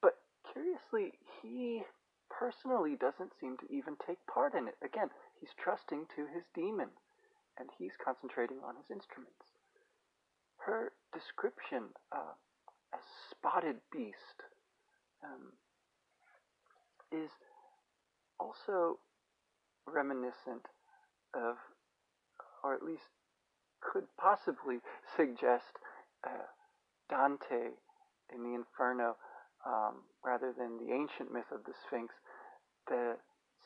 but 0.00 0.22
curiously, 0.54 1.18
he 1.42 1.82
personally 2.30 2.94
doesn't 2.94 3.34
seem 3.40 3.58
to 3.58 3.66
even 3.70 3.98
take 4.06 4.22
part 4.30 4.54
in 4.54 4.70
it. 4.70 4.78
Again, 4.82 5.10
he's 5.40 5.54
trusting 5.58 6.06
to 6.14 6.26
his 6.30 6.46
daemon, 6.54 6.94
and 7.58 7.68
he's 7.78 7.98
concentrating 7.98 8.62
on 8.62 8.78
his 8.78 8.90
instruments. 8.90 9.58
Her 10.58 10.92
description, 11.14 11.94
uh, 12.10 12.34
a 12.94 13.00
spotted 13.30 13.78
beast, 13.92 14.42
um, 15.22 15.54
is 17.12 17.30
also 18.38 18.98
reminiscent 19.86 20.66
of, 21.34 21.56
or 22.62 22.74
at 22.74 22.82
least 22.82 23.10
could 23.80 24.04
possibly 24.18 24.78
suggest 25.16 25.78
uh, 26.26 26.50
Dante 27.08 27.76
in 28.34 28.42
the 28.42 28.54
Inferno 28.54 29.16
um, 29.64 30.02
rather 30.24 30.52
than 30.56 30.78
the 30.78 30.92
ancient 30.92 31.32
myth 31.32 31.52
of 31.52 31.64
the 31.64 31.74
Sphinx. 31.86 32.14
The 32.88 33.16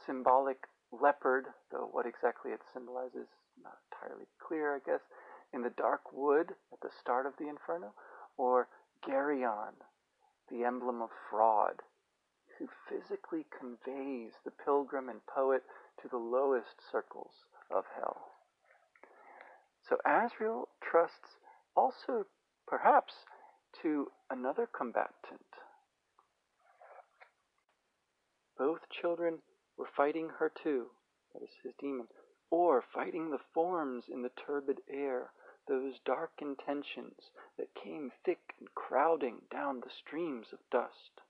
symbolic 0.07 0.59
leopard, 0.93 1.47
though 1.71 1.89
what 1.91 2.07
exactly 2.07 2.53
it 2.53 2.61
symbolizes 2.73 3.29
not 3.63 3.79
entirely 3.93 4.27
clear, 4.41 4.75
I 4.75 4.81
guess, 4.85 5.01
in 5.53 5.63
the 5.63 5.71
dark 5.77 6.13
wood 6.13 6.53
at 6.73 6.81
the 6.83 6.91
start 7.01 7.27
of 7.27 7.35
the 7.39 7.49
Inferno, 7.49 7.93
or 8.37 8.69
Geryon, 9.07 9.75
the 10.51 10.65
emblem 10.65 11.03
of 11.03 11.11
fraud, 11.31 11.83
who 12.61 12.69
physically 12.89 13.47
conveys 13.59 14.33
the 14.45 14.51
pilgrim 14.51 15.09
and 15.09 15.25
poet 15.27 15.63
to 16.03 16.09
the 16.09 16.19
lowest 16.19 16.77
circles 16.93 17.33
of 17.75 17.85
hell. 17.97 18.19
So 19.89 19.97
Asriel 20.07 20.67
trusts 20.83 21.39
also, 21.75 22.27
perhaps, 22.69 23.15
to 23.83 24.09
another 24.31 24.69
combatant. 24.77 25.41
Both 28.59 28.81
children 28.91 29.39
were 29.79 29.89
fighting 29.97 30.29
her 30.39 30.53
too, 30.63 30.89
that 31.33 31.43
is 31.43 31.49
his 31.65 31.73
daemon, 31.81 32.09
or 32.51 32.85
fighting 32.93 33.31
the 33.31 33.41
forms 33.55 34.05
in 34.13 34.21
the 34.21 34.33
turbid 34.47 34.81
air, 34.93 35.31
those 35.67 35.95
dark 36.05 36.33
intentions 36.43 37.31
that 37.57 37.75
came 37.83 38.13
thick 38.25 38.55
and 38.59 38.69
crowding 38.75 39.37
down 39.51 39.81
the 39.81 39.91
streams 40.05 40.49
of 40.53 40.59
dust. 40.71 41.23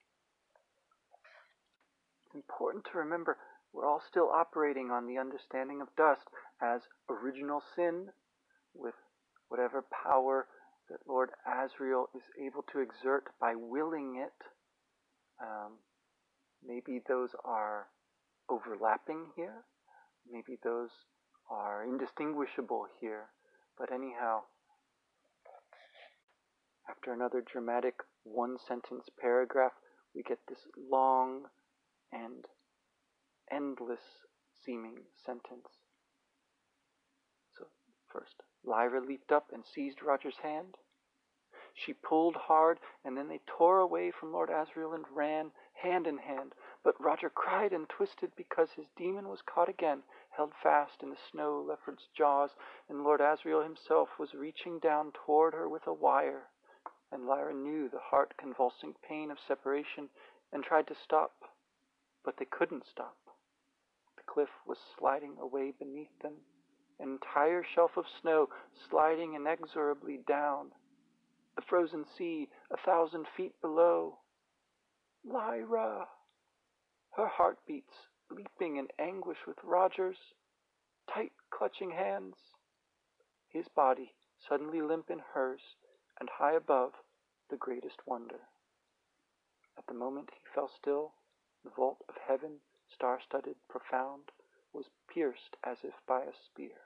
It's 2.30 2.36
important 2.36 2.84
to 2.92 2.98
remember 2.98 3.38
we're 3.72 3.88
all 3.88 4.00
still 4.08 4.30
operating 4.30 4.90
on 4.92 5.06
the 5.06 5.18
understanding 5.18 5.80
of 5.80 5.88
dust 5.96 6.22
as 6.62 6.82
original 7.08 7.60
sin 7.74 8.06
with 8.72 8.94
whatever 9.48 9.84
power 10.04 10.46
that 10.88 11.00
Lord 11.08 11.30
Asriel 11.44 12.04
is 12.14 12.22
able 12.40 12.62
to 12.72 12.78
exert 12.78 13.24
by 13.40 13.54
willing 13.56 14.22
it. 14.24 14.46
Um, 15.42 15.78
maybe 16.64 17.00
those 17.08 17.30
are 17.44 17.86
overlapping 18.48 19.26
here. 19.34 19.64
Maybe 20.30 20.56
those 20.62 20.90
are 21.50 21.84
indistinguishable 21.84 22.86
here. 23.00 23.26
But 23.76 23.92
anyhow, 23.92 24.42
after 26.88 27.12
another 27.12 27.40
dramatic 27.40 27.94
one 28.22 28.56
sentence 28.68 29.08
paragraph, 29.20 29.72
we 30.14 30.22
get 30.22 30.38
this 30.48 30.60
long 30.90 31.46
and 32.12 32.46
endless 33.51 34.01
seeming 34.64 34.99
sentence. 35.25 35.68
So, 37.57 37.66
first, 38.12 38.42
Lyra 38.64 39.01
leaped 39.01 39.33
up 39.33 39.53
and 39.53 39.64
seized 39.64 40.03
Roger's 40.03 40.38
hand. 40.42 40.77
She 41.75 41.94
pulled 41.94 42.37
hard, 42.37 42.81
and 43.05 43.16
then 43.16 43.29
they 43.29 43.40
tore 43.46 43.79
away 43.79 44.11
from 44.11 44.33
Lord 44.33 44.51
Asriel 44.51 44.92
and 44.94 45.09
ran, 45.09 45.53
hand 45.73 46.07
in 46.07 46.18
hand. 46.18 46.55
But 46.83 47.01
Roger 47.01 47.31
cried 47.31 47.73
and 47.73 47.88
twisted 47.88 48.35
because 48.37 48.73
his 48.73 48.88
daemon 48.96 49.29
was 49.29 49.40
caught 49.42 49.68
again, 49.68 50.03
held 50.31 50.53
fast 50.62 51.03
in 51.03 51.11
the 51.11 51.16
snow 51.31 51.61
leopard's 51.61 52.09
jaws, 52.09 52.51
and 52.88 53.05
Lord 53.05 53.20
Asriel 53.20 53.62
himself 53.62 54.18
was 54.18 54.35
reaching 54.35 54.79
down 54.79 55.12
toward 55.12 55.55
her 55.55 55.68
with 55.68 55.87
a 55.87 55.92
wire. 55.92 56.51
And 57.12 57.27
Lyra 57.27 57.55
knew 57.55 57.88
the 57.88 57.99
heart 57.99 58.37
convulsing 58.37 58.94
pain 59.09 59.31
of 59.31 59.38
separation 59.40 60.11
and 60.53 60.64
tried 60.64 60.87
to 60.88 60.94
stop, 60.94 61.33
but 62.24 62.37
they 62.38 62.44
couldn't 62.44 62.85
stop. 62.90 63.16
The 64.16 64.22
cliff 64.26 64.50
was 64.66 64.78
sliding 64.98 65.37
away 65.40 65.72
beneath 65.78 66.18
them, 66.22 66.35
an 66.98 67.11
entire 67.11 67.64
shelf 67.74 67.92
of 67.96 68.04
snow 68.20 68.48
sliding 68.88 69.35
inexorably 69.35 70.20
down, 70.26 70.72
the 71.56 71.62
frozen 71.62 72.04
sea 72.16 72.48
a 72.70 72.76
thousand 72.76 73.26
feet 73.37 73.54
below. 73.61 74.18
Lyra! 75.24 76.06
Her 77.12 77.26
heartbeats 77.26 78.09
leaping 78.30 78.76
in 78.76 78.88
anguish 78.98 79.38
with 79.46 79.56
Roger's, 79.64 80.16
tight 81.12 81.33
clutching 81.50 81.90
hands. 81.90 82.37
His 83.48 83.66
body 83.68 84.14
suddenly 84.48 84.80
limp 84.80 85.11
in 85.11 85.20
hers, 85.35 85.61
and 86.20 86.28
high 86.28 86.54
above, 86.54 86.92
the 87.50 87.56
greatest 87.56 88.06
wonder. 88.06 88.40
At 89.76 89.87
the 89.87 89.94
moment 89.94 90.30
he 90.33 90.40
fell 90.54 90.70
still, 90.78 91.14
the 91.64 91.70
vault 91.77 91.99
of 92.09 92.14
heaven, 92.27 92.61
star 92.92 93.18
studded, 93.25 93.57
profound, 93.68 94.31
was 94.73 94.87
pierced 95.12 95.57
as 95.64 95.79
if 95.83 95.94
by 96.07 96.20
a 96.20 96.33
spear. 96.46 96.77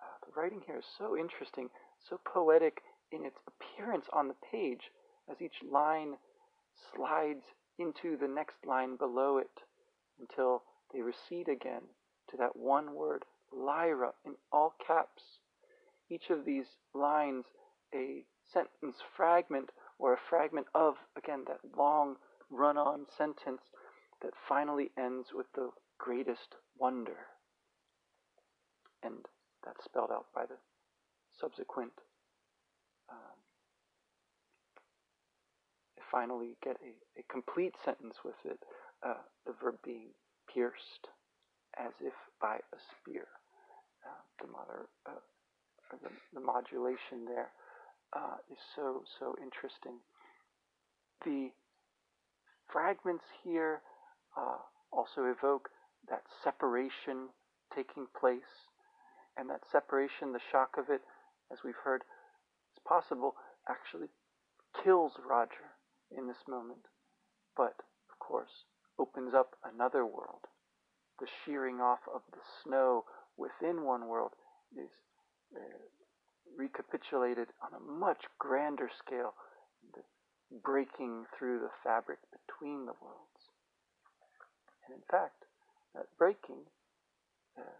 Uh, 0.00 0.26
the 0.26 0.40
writing 0.40 0.62
here 0.66 0.78
is 0.78 0.84
so 0.98 1.16
interesting, 1.16 1.68
so 2.08 2.18
poetic 2.24 2.82
in 3.10 3.24
its 3.24 3.38
appearance 3.46 4.06
on 4.12 4.28
the 4.28 4.34
page 4.50 4.90
as 5.30 5.40
each 5.40 5.62
line 5.70 6.14
slides 6.94 7.44
into 7.78 8.16
the 8.16 8.28
next 8.28 8.56
line 8.66 8.96
below 8.96 9.38
it 9.38 9.62
until 10.20 10.62
they 10.92 11.00
recede 11.00 11.48
again 11.48 11.82
to 12.30 12.36
that 12.36 12.56
one 12.56 12.94
word, 12.94 13.24
Lyra, 13.52 14.12
in 14.24 14.34
all 14.52 14.74
caps. 14.86 15.22
Each 16.10 16.30
of 16.30 16.44
these 16.44 16.66
lines 16.94 17.44
a 17.94 18.24
sentence 18.52 18.96
fragment 19.16 19.70
or 19.98 20.14
a 20.14 20.18
fragment 20.28 20.66
of, 20.74 20.94
again, 21.16 21.44
that 21.46 21.60
long 21.76 22.16
run 22.52 22.76
on 22.76 23.06
sentence 23.16 23.62
that 24.22 24.32
finally 24.48 24.90
ends 24.98 25.28
with 25.34 25.46
the 25.54 25.70
greatest 25.98 26.54
wonder. 26.78 27.16
And 29.02 29.26
that's 29.64 29.84
spelled 29.84 30.10
out 30.12 30.26
by 30.34 30.46
the 30.46 30.56
subsequent. 31.40 31.92
Um, 33.10 33.42
finally 36.12 36.56
get 36.62 36.76
a, 36.84 37.20
a 37.20 37.22
complete 37.32 37.72
sentence 37.84 38.16
with 38.22 38.36
it, 38.44 38.60
uh, 39.04 39.24
the 39.46 39.52
verb 39.60 39.76
being 39.82 40.12
pierced 40.52 41.08
as 41.78 41.92
if 42.04 42.12
by 42.40 42.56
a 42.56 42.78
spear. 42.92 43.26
Uh, 44.04 44.20
the, 44.44 44.46
moder, 44.50 44.86
uh, 45.06 45.22
the, 45.90 46.10
the, 46.34 46.40
modulation 46.40 47.24
there 47.24 47.50
uh, 48.12 48.36
is 48.50 48.58
so, 48.74 49.02
so 49.18 49.34
interesting. 49.40 49.96
The 51.24 51.50
fragments 52.72 53.24
here 53.44 53.80
uh, 54.36 54.58
also 54.90 55.24
evoke 55.24 55.68
that 56.08 56.22
separation 56.42 57.28
taking 57.74 58.06
place, 58.18 58.68
and 59.36 59.48
that 59.48 59.60
separation, 59.70 60.32
the 60.32 60.40
shock 60.50 60.76
of 60.76 60.90
it, 60.90 61.00
as 61.52 61.58
we've 61.64 61.78
heard, 61.84 62.02
is 62.74 62.82
possible, 62.86 63.34
actually 63.68 64.08
kills 64.82 65.12
Roger 65.28 65.76
in 66.10 66.26
this 66.26 66.44
moment, 66.48 66.88
but, 67.56 67.76
of 68.10 68.18
course, 68.18 68.64
opens 68.98 69.32
up 69.34 69.56
another 69.64 70.04
world. 70.04 70.44
The 71.20 71.26
shearing 71.44 71.80
off 71.80 72.00
of 72.12 72.22
the 72.32 72.42
snow 72.64 73.04
within 73.36 73.84
one 73.84 74.08
world 74.08 74.32
is 74.76 74.90
uh, 75.56 75.60
recapitulated 76.56 77.48
on 77.62 77.72
a 77.76 77.80
much 77.80 78.24
grander 78.38 78.90
scale, 79.04 79.34
the 79.94 80.02
breaking 80.62 81.24
through 81.38 81.60
the 81.60 81.72
fabric 81.82 82.18
between 82.28 82.84
the 82.84 82.96
worlds. 83.00 83.48
And 84.86 84.94
in 84.94 85.02
fact, 85.10 85.44
that 85.94 86.06
breaking 86.18 86.68
uh, 87.56 87.78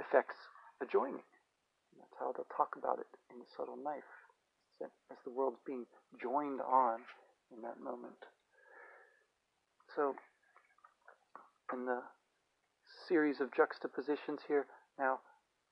affects 0.00 0.36
a 0.82 0.86
joining. 0.86 1.22
And 1.92 2.00
that's 2.00 2.18
how 2.18 2.32
they'll 2.32 2.50
talk 2.56 2.74
about 2.76 2.98
it 2.98 3.10
in 3.30 3.38
the 3.38 3.46
subtle 3.56 3.78
knife. 3.78 4.10
As 4.82 5.16
the 5.24 5.30
world's 5.30 5.62
being 5.64 5.86
joined 6.20 6.60
on 6.60 7.00
in 7.54 7.62
that 7.62 7.80
moment. 7.80 8.28
So, 9.94 10.14
in 11.72 11.86
the 11.86 12.02
series 13.08 13.40
of 13.40 13.54
juxtapositions 13.54 14.40
here, 14.46 14.66
now 14.98 15.20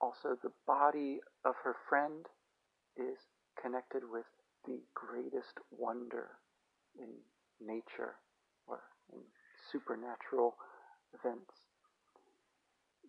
also 0.00 0.36
the 0.42 0.52
body 0.66 1.20
of 1.44 1.54
her 1.64 1.76
friend 1.88 2.26
is 2.96 3.18
connected 3.60 4.02
with 4.10 4.24
the 4.66 4.80
greatest 4.94 5.58
wonder 5.70 6.30
in 6.98 7.08
nature 7.60 8.14
or 8.66 8.80
in 9.12 9.20
supernatural 9.70 10.54
events. 11.14 11.52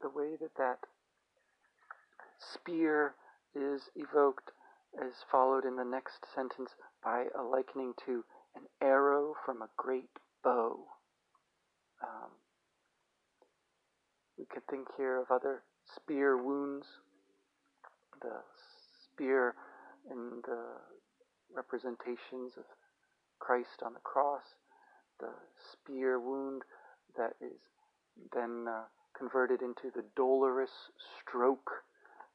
The 0.01 0.09
way 0.09 0.35
that 0.39 0.55
that 0.57 0.79
spear 2.39 3.15
is 3.55 3.81
evoked 3.95 4.51
is 5.05 5.13
followed 5.31 5.65
in 5.65 5.75
the 5.75 5.85
next 5.85 6.25
sentence 6.35 6.71
by 7.03 7.25
a 7.37 7.41
likening 7.41 7.93
to 8.05 8.23
an 8.55 8.63
arrow 8.81 9.33
from 9.45 9.61
a 9.61 9.69
great 9.77 10.09
bow. 10.43 10.79
Um, 12.03 12.31
we 14.37 14.45
could 14.45 14.65
think 14.69 14.87
here 14.97 15.21
of 15.21 15.31
other 15.31 15.63
spear 15.95 16.37
wounds. 16.37 16.85
The 18.21 18.41
spear 19.13 19.55
in 20.09 20.41
the 20.45 20.92
representations 21.55 22.53
of 22.57 22.65
Christ 23.39 23.83
on 23.85 23.93
the 23.93 23.99
cross, 23.99 24.43
the 25.19 25.33
spear 25.71 26.19
wound 26.19 26.63
that 27.17 27.33
is 27.41 27.59
then 28.33 28.65
uh, 28.67 28.83
converted 29.17 29.61
into 29.61 29.91
the 29.93 30.05
dolorous 30.15 30.91
stroke 31.19 31.69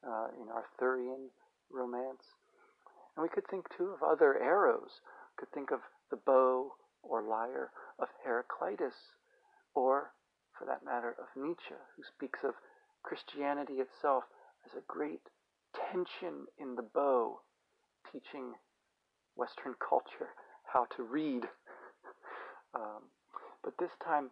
uh, 0.06 0.28
in 0.40 0.48
Arthurian 0.50 1.30
romance. 1.70 2.22
And 3.16 3.22
we 3.22 3.28
could 3.28 3.46
think 3.50 3.66
too 3.76 3.90
of 3.90 4.02
other 4.02 4.38
arrows. 4.38 5.00
we 5.36 5.44
Could 5.44 5.52
think 5.52 5.70
of 5.70 5.80
the 6.10 6.16
bow 6.16 6.72
or 7.02 7.22
lyre 7.22 7.70
of 7.98 8.08
Heraclitus, 8.24 8.94
or, 9.74 10.12
for 10.56 10.66
that 10.66 10.84
matter, 10.84 11.14
of 11.18 11.26
Nietzsche, 11.40 11.74
who 11.96 12.02
speaks 12.02 12.40
of 12.44 12.54
Christianity 13.02 13.74
itself 13.74 14.24
as 14.66 14.72
a 14.76 14.86
great 14.86 15.22
tension 15.90 16.46
in 16.58 16.74
the 16.74 16.82
bow, 16.82 17.40
teaching 18.12 18.54
Western 19.38 19.74
culture 19.80 20.34
how 20.72 20.86
to 20.96 21.02
read. 21.02 21.44
Um, 22.74 23.08
but 23.64 23.72
this 23.78 23.92
time, 24.04 24.30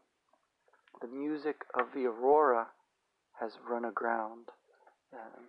the 1.01 1.09
music 1.09 1.57
of 1.79 1.87
the 1.95 2.05
aurora 2.05 2.67
has 3.41 3.53
run 3.67 3.87
aground. 3.87 4.49
Um, 5.15 5.45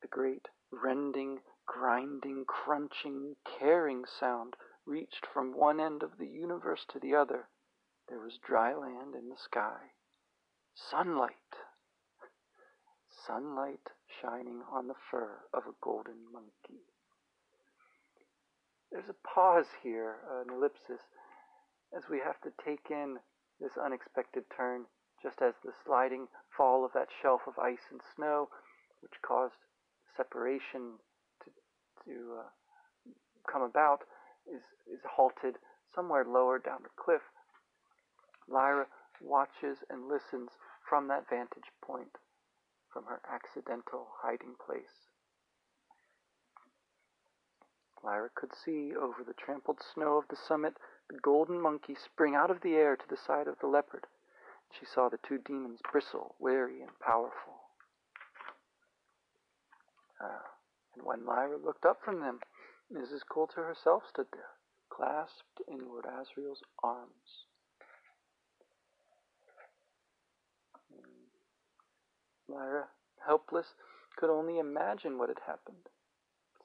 the 0.00 0.08
great 0.08 0.46
rending 0.70 1.38
grinding, 1.66 2.44
crunching, 2.46 3.36
tearing 3.58 4.04
sound 4.06 4.54
reached 4.86 5.26
from 5.32 5.52
one 5.52 5.80
end 5.80 6.02
of 6.02 6.16
the 6.18 6.26
universe 6.26 6.86
to 6.88 6.98
the 7.00 7.14
other. 7.14 7.48
There 8.08 8.20
was 8.20 8.38
dry 8.38 8.72
land 8.74 9.14
in 9.14 9.28
the 9.28 9.36
sky. 9.36 9.92
Sunlight. 10.74 11.32
Sunlight 13.26 13.90
shining 14.22 14.62
on 14.72 14.86
the 14.86 14.94
fur 15.10 15.38
of 15.52 15.64
a 15.66 15.74
golden 15.82 16.30
monkey. 16.32 16.80
There's 18.92 19.08
a 19.08 19.28
pause 19.28 19.66
here, 19.82 20.16
an 20.30 20.54
ellipsis, 20.54 21.02
as 21.96 22.04
we 22.10 22.20
have 22.20 22.40
to 22.42 22.52
take 22.64 22.90
in 22.90 23.16
this 23.60 23.72
unexpected 23.82 24.44
turn, 24.56 24.84
just 25.22 25.42
as 25.42 25.54
the 25.64 25.72
sliding 25.84 26.28
fall 26.56 26.84
of 26.84 26.92
that 26.92 27.08
shelf 27.22 27.42
of 27.46 27.58
ice 27.58 27.90
and 27.90 28.00
snow, 28.14 28.48
which 29.00 29.20
caused 29.22 29.58
separation 30.16 30.98
to 32.04 32.12
uh, 32.38 33.12
come 33.50 33.62
about 33.62 34.02
is, 34.46 34.62
is 34.86 35.00
halted 35.04 35.56
somewhere 35.94 36.24
lower 36.24 36.58
down 36.58 36.78
the 36.82 37.02
cliff. 37.02 37.22
Lyra 38.48 38.86
watches 39.20 39.78
and 39.90 40.08
listens 40.08 40.50
from 40.88 41.08
that 41.08 41.28
vantage 41.28 41.72
point, 41.84 42.16
from 42.96 43.04
her 43.04 43.20
accidental 43.30 44.08
hiding 44.22 44.54
place. 44.64 45.04
Lyra 48.02 48.30
could 48.34 48.52
see 48.54 48.96
over 48.96 49.22
the 49.22 49.34
trampled 49.34 49.82
snow 49.92 50.16
of 50.16 50.24
the 50.30 50.36
summit 50.48 50.78
the 51.10 51.18
golden 51.18 51.60
monkey 51.60 51.94
spring 51.94 52.34
out 52.34 52.50
of 52.50 52.62
the 52.62 52.74
air 52.74 52.96
to 52.96 53.04
the 53.10 53.18
side 53.18 53.48
of 53.48 53.58
the 53.60 53.66
leopard. 53.66 54.06
She 54.72 54.86
saw 54.86 55.10
the 55.10 55.18
two 55.28 55.36
daemons 55.36 55.80
bristle, 55.92 56.36
wary 56.38 56.80
and 56.80 56.98
powerful. 56.98 57.68
Uh, 60.18 60.48
and 60.94 61.04
when 61.04 61.26
Lyra 61.26 61.58
looked 61.58 61.84
up 61.84 61.98
from 62.02 62.20
them, 62.20 62.40
Mrs. 62.90 63.20
Coulter 63.28 63.66
herself 63.66 64.04
stood 64.08 64.28
there, 64.32 64.56
clasped 64.88 65.60
in 65.68 65.86
Lord 65.86 66.06
Asriel's 66.06 66.62
arms. 66.82 67.44
Lyra, 72.48 72.88
helpless, 73.26 73.74
could 74.16 74.30
only 74.30 74.58
imagine 74.58 75.18
what 75.18 75.28
had 75.28 75.40
happened. 75.46 75.88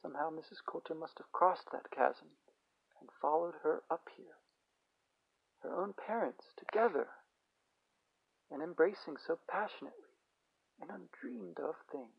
Somehow 0.01 0.29
Mrs. 0.29 0.63
Coulter 0.65 0.95
must 0.95 1.17
have 1.17 1.31
crossed 1.31 1.69
that 1.71 1.91
chasm 1.91 2.27
and 2.99 3.09
followed 3.21 3.55
her 3.63 3.83
up 3.89 4.07
here. 4.15 4.37
Her 5.61 5.75
own 5.75 5.93
parents 5.93 6.45
together 6.57 7.07
and 8.51 8.61
embracing 8.61 9.15
so 9.25 9.39
passionately, 9.49 10.11
an 10.81 10.89
undreamed 10.89 11.57
of 11.59 11.75
thing. 11.91 12.09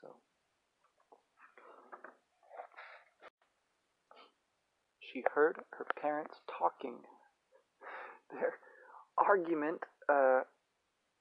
So, 0.00 0.08
she 5.00 5.22
heard 5.34 5.56
her 5.78 5.86
parents 6.00 6.34
talking. 6.58 6.96
Their 8.30 8.54
argument 9.16 9.80
uh, 10.08 10.40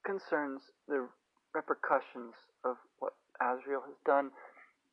concerns 0.05 0.61
the 0.87 1.07
repercussions 1.53 2.33
of 2.63 2.77
what 2.99 3.13
Asriel 3.41 3.85
has 3.85 3.97
done, 4.05 4.31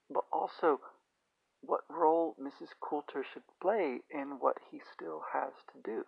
but 0.08 0.24
also 0.32 0.80
what 1.62 1.80
role 1.90 2.36
Mrs. 2.40 2.68
Coulter 2.80 3.24
should 3.32 3.42
play 3.60 4.00
in 4.10 4.38
what 4.40 4.56
he 4.70 4.80
still 4.92 5.22
has 5.32 5.52
to 5.72 5.80
do. 5.84 6.04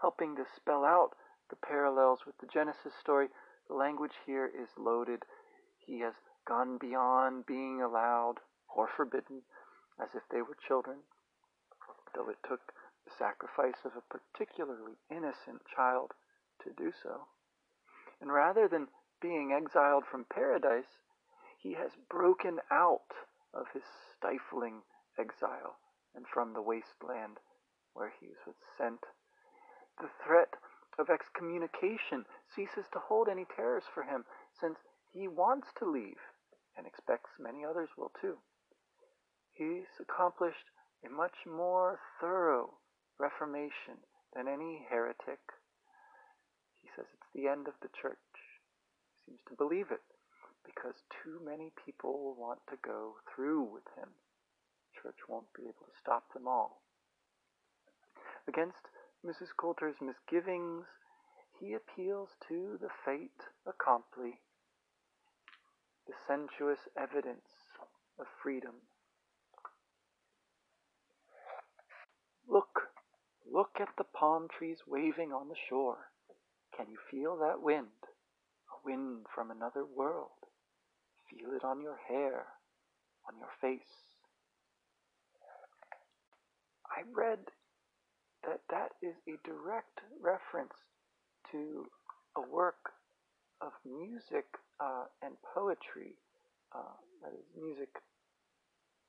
Helping 0.00 0.36
to 0.36 0.44
spell 0.56 0.84
out 0.84 1.10
the 1.50 1.56
parallels 1.56 2.20
with 2.26 2.36
the 2.38 2.46
Genesis 2.52 2.92
story, 3.00 3.28
the 3.68 3.74
language 3.74 4.14
here 4.26 4.46
is 4.46 4.68
loaded. 4.78 5.22
He 5.78 6.00
has 6.00 6.14
gone 6.46 6.78
beyond 6.78 7.46
being 7.46 7.80
allowed 7.82 8.36
or 8.74 8.88
forbidden 8.96 9.42
as 10.00 10.08
if 10.14 10.22
they 10.30 10.42
were 10.42 10.56
children 10.66 10.96
though 12.14 12.28
it 12.30 12.38
took 12.48 12.72
the 13.04 13.12
sacrifice 13.18 13.84
of 13.84 13.92
a 13.96 14.08
particularly 14.08 14.94
innocent 15.10 15.60
child 15.74 16.12
to 16.64 16.72
do 16.76 16.92
so. 17.02 17.28
And 18.20 18.32
rather 18.32 18.68
than 18.68 18.88
being 19.20 19.52
exiled 19.52 20.04
from 20.10 20.26
paradise, 20.28 20.98
he 21.58 21.74
has 21.74 21.92
broken 22.10 22.58
out 22.70 23.12
of 23.52 23.66
his 23.72 23.84
stifling 24.16 24.82
exile 25.18 25.76
and 26.14 26.26
from 26.26 26.52
the 26.52 26.62
wasteland 26.62 27.38
where 27.94 28.12
he 28.20 28.28
was 28.46 28.54
sent. 28.76 29.00
The 30.00 30.10
threat 30.26 30.54
of 30.98 31.10
excommunication 31.10 32.26
ceases 32.54 32.86
to 32.92 32.98
hold 32.98 33.28
any 33.28 33.46
terrors 33.56 33.84
for 33.92 34.02
him, 34.02 34.24
since 34.60 34.78
he 35.12 35.28
wants 35.28 35.68
to 35.78 35.90
leave, 35.90 36.18
and 36.76 36.86
expects 36.86 37.30
many 37.38 37.64
others 37.64 37.88
will 37.96 38.12
too. 38.20 38.38
He's 39.52 39.86
accomplished 40.00 40.70
a 41.06 41.10
much 41.10 41.46
more 41.46 42.00
thorough 42.20 42.74
reformation 43.18 44.02
than 44.34 44.48
any 44.48 44.86
heretic. 44.90 45.38
He 46.84 46.90
says 46.94 47.08
it's 47.08 47.32
the 47.34 47.48
end 47.48 47.66
of 47.66 47.80
the 47.80 47.88
church. 47.96 48.20
He 49.24 49.32
seems 49.32 49.40
to 49.48 49.56
believe 49.56 49.90
it 49.90 50.04
because 50.68 51.00
too 51.24 51.40
many 51.40 51.72
people 51.80 52.36
want 52.36 52.60
to 52.68 52.76
go 52.84 53.16
through 53.24 53.62
with 53.62 53.88
him. 53.96 54.12
The 54.92 55.00
church 55.00 55.20
won't 55.26 55.52
be 55.56 55.62
able 55.62 55.88
to 55.88 55.98
stop 55.98 56.30
them 56.34 56.46
all. 56.46 56.82
Against 58.46 58.84
Mrs. 59.24 59.56
Coulter's 59.56 59.96
misgivings, 60.02 60.84
he 61.58 61.72
appeals 61.72 62.28
to 62.48 62.76
the 62.80 62.92
fait 63.04 63.32
accompli, 63.66 64.40
the 66.06 66.12
sensuous 66.28 66.80
evidence 67.00 67.48
of 68.20 68.26
freedom. 68.42 68.74
Look, 72.46 72.92
look 73.50 73.80
at 73.80 73.96
the 73.96 74.04
palm 74.04 74.48
trees 74.48 74.78
waving 74.86 75.32
on 75.32 75.48
the 75.48 75.56
shore. 75.56 76.10
Can 76.76 76.86
you 76.90 76.98
feel 77.10 77.36
that 77.38 77.62
wind? 77.62 77.86
A 78.72 78.78
wind 78.84 79.26
from 79.34 79.50
another 79.50 79.84
world. 79.84 80.30
Feel 81.30 81.54
it 81.54 81.64
on 81.64 81.80
your 81.80 81.98
hair, 82.08 82.46
on 83.28 83.38
your 83.38 83.50
face. 83.60 84.14
I 86.90 87.02
read 87.14 87.38
that 88.46 88.60
that 88.70 88.92
is 89.02 89.14
a 89.26 89.38
direct 89.46 90.00
reference 90.20 90.74
to 91.52 91.86
a 92.36 92.40
work 92.40 92.92
of 93.60 93.72
music 93.86 94.44
uh, 94.80 95.04
and 95.22 95.34
poetry, 95.54 96.18
uh, 96.74 96.98
that 97.22 97.32
is, 97.32 97.46
music 97.56 97.88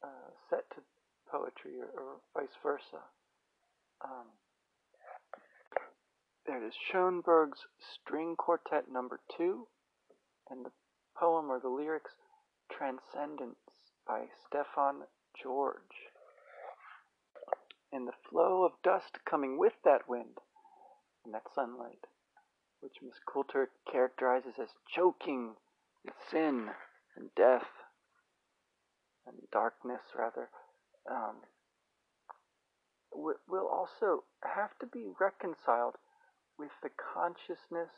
uh, 0.04 0.30
set 0.50 0.70
to 0.72 0.82
poetry 1.30 1.82
or, 1.82 1.90
or 2.00 2.12
vice 2.34 2.56
versa. 2.64 3.02
Um, 4.04 4.30
there 6.46 6.64
it 6.64 6.68
is 6.68 6.74
Schoenberg's 6.92 7.66
String 7.80 8.36
Quartet 8.36 8.92
Number 8.92 9.20
Two, 9.36 9.68
and 10.50 10.66
the 10.66 10.72
poem 11.18 11.50
or 11.50 11.60
the 11.60 11.70
lyrics 11.70 12.12
Transcendence 12.72 13.58
by 14.08 14.26
Stefan 14.46 15.04
George. 15.42 16.12
And 17.92 18.08
the 18.08 18.30
flow 18.30 18.64
of 18.64 18.74
dust 18.84 19.20
coming 19.28 19.58
with 19.58 19.74
that 19.84 20.08
wind 20.08 20.38
and 21.24 21.34
that 21.34 21.52
sunlight, 21.54 22.06
which 22.80 23.02
Miss 23.02 23.16
Coulter 23.26 23.70
characterizes 23.92 24.56
as 24.62 24.70
choking 24.94 25.56
with 26.04 26.14
sin 26.30 26.70
and 27.16 27.30
death 27.36 27.68
and 29.26 29.38
darkness, 29.52 30.02
rather, 30.16 30.50
um, 31.10 31.38
will 33.12 33.68
also 33.68 34.26
have 34.44 34.78
to 34.80 34.86
be 34.86 35.08
reconciled 35.20 35.96
with 36.58 36.72
the 36.84 36.92
consciousness 36.96 37.92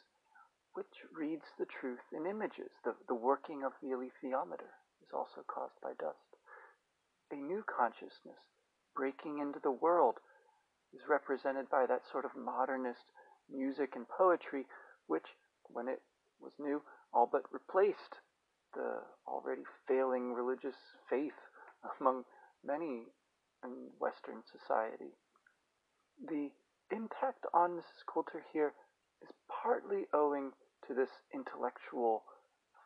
which 0.74 1.06
reads 1.10 1.46
the 1.58 1.65
truth 1.65 2.06
in 2.13 2.26
images. 2.30 2.70
The, 2.86 2.93
the 3.08 3.17
working 3.17 3.63
of 3.63 3.74
the 3.82 3.89
alethiometer 3.98 4.70
is 5.02 5.10
also 5.13 5.41
caused 5.48 5.78
by 5.82 5.93
dust. 5.98 6.38
A 7.32 7.36
new 7.36 7.63
consciousness 7.65 8.38
breaking 8.96 9.39
into 9.39 9.60
the 9.62 9.72
world 9.72 10.15
is 10.93 11.02
represented 11.10 11.70
by 11.70 11.86
that 11.88 12.06
sort 12.12 12.26
of 12.26 12.32
modernist 12.38 13.06
music 13.50 13.93
and 13.96 14.06
poetry, 14.08 14.65
which, 15.08 15.26
when 15.65 15.88
it 15.88 16.02
was 16.39 16.54
new, 16.60 16.82
all 17.13 17.28
but 17.32 17.43
replaced 17.52 18.22
the 18.74 19.02
already 19.28 19.63
failing 19.88 20.34
religious 20.34 20.78
faith 21.10 21.38
among 22.00 22.24
many 22.63 23.06
in 23.63 23.89
Western 24.00 24.43
society. 24.46 25.13
The 26.28 26.50
impact 26.91 27.45
on 27.54 27.71
Mrs. 27.71 28.06
Coulter 28.12 28.43
here 28.54 28.73
is 29.21 29.30
partly 29.50 30.06
owing 30.13 30.52
to 30.88 30.93
this 30.93 31.10
intellectual 31.34 32.23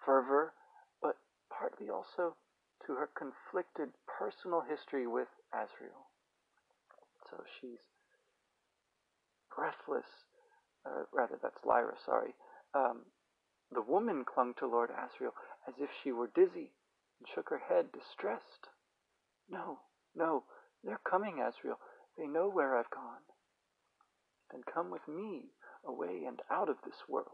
fervor, 0.05 0.53
but 1.01 1.17
partly 1.49 1.89
also 1.89 2.35
to 2.85 2.93
her 2.93 3.09
conflicted 3.15 3.89
personal 4.07 4.61
history 4.61 5.07
with 5.07 5.27
Asriel. 5.53 6.09
So 7.29 7.37
she's 7.59 7.79
breathless, 9.55 10.07
uh, 10.85 11.03
rather, 11.13 11.37
that's 11.41 11.63
Lyra, 11.65 11.95
sorry. 12.05 12.33
Um, 12.73 13.01
the 13.71 13.81
woman 13.81 14.25
clung 14.25 14.53
to 14.59 14.67
Lord 14.67 14.89
Asriel 14.89 15.33
as 15.67 15.75
if 15.79 15.89
she 16.03 16.11
were 16.11 16.31
dizzy 16.33 16.71
and 17.19 17.27
shook 17.33 17.49
her 17.49 17.61
head, 17.69 17.91
distressed. 17.91 18.67
No, 19.49 19.79
no, 20.15 20.43
they're 20.83 21.01
coming, 21.09 21.37
Asriel. 21.37 21.77
They 22.17 22.27
know 22.27 22.49
where 22.49 22.77
I've 22.77 22.89
gone. 22.89 23.21
Then 24.51 24.61
come 24.71 24.91
with 24.91 25.07
me 25.07 25.51
away 25.85 26.23
and 26.27 26.41
out 26.49 26.69
of 26.69 26.77
this 26.85 26.95
world. 27.07 27.27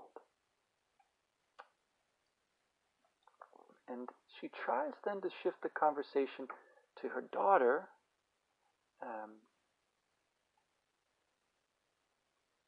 And 3.89 4.09
she 4.39 4.49
tries 4.49 4.93
then 5.05 5.21
to 5.21 5.29
shift 5.41 5.57
the 5.63 5.69
conversation 5.69 6.47
to 7.01 7.09
her 7.09 7.23
daughter. 7.31 7.87
Um, 9.01 9.31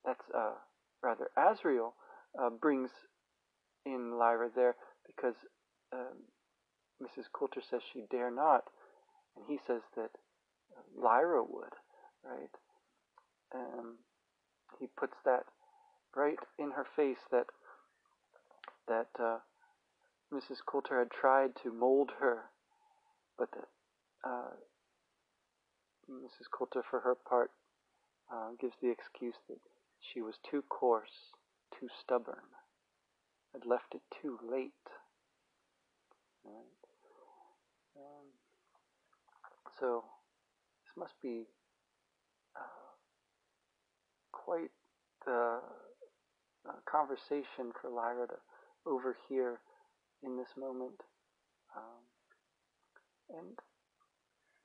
that's 0.06 0.24
uh, 0.34 0.54
rather 1.04 1.30
Asriel 1.38 1.92
uh, 2.40 2.50
brings 2.50 2.90
in 3.86 4.18
Lyra 4.18 4.50
there 4.56 4.76
because 5.06 5.36
um, 5.94 6.24
Mrs. 7.02 7.26
Coulter 7.34 7.62
says 7.62 7.82
she 7.92 8.04
dare 8.10 8.32
not, 8.32 8.64
and 9.36 9.46
he 9.48 9.58
says 9.68 9.82
that 9.96 10.12
Lyra 10.98 11.44
would, 11.44 11.74
right? 12.24 12.50
Um, 13.54 13.98
he 14.80 14.88
puts 14.98 15.16
that 15.26 15.46
right 16.16 16.40
in 16.58 16.72
her 16.72 16.86
face 16.96 17.24
that 17.32 17.46
that 18.88 19.10
uh, 19.20 19.38
Mrs. 20.34 20.58
Coulter 20.66 21.00
had 21.00 21.12
tried 21.12 21.52
to 21.64 21.72
mold 21.72 22.12
her, 22.20 22.50
but 23.38 23.50
that 23.52 23.68
uh, 24.28 24.56
Mrs. 26.10 26.50
Coulter, 26.52 26.84
for 26.90 27.00
her 27.02 27.16
part, 27.16 27.52
uh, 28.32 28.50
gives 28.60 28.74
the 28.82 28.90
excuse 28.90 29.36
that 29.48 29.60
she 30.02 30.22
was 30.22 30.36
too 30.50 30.64
coarse, 30.70 31.34
too 31.80 31.88
stubborn, 32.02 32.50
had 33.54 33.66
left 33.66 33.94
it 33.94 34.02
too 34.22 34.40
late. 34.42 34.72
Right? 36.44 36.82
Um, 37.96 38.26
so 39.80 40.04
this 40.84 40.98
must 40.98 41.14
be 41.22 41.46
quite 44.50 44.74
the 45.28 45.62
uh, 46.68 46.82
conversation 46.90 47.70
for 47.80 47.92
Lyra 47.94 48.26
to 48.26 48.42
overhear 48.90 49.62
in 50.24 50.38
this 50.38 50.58
moment. 50.58 51.06
Um, 51.78 52.02
and 53.38 53.60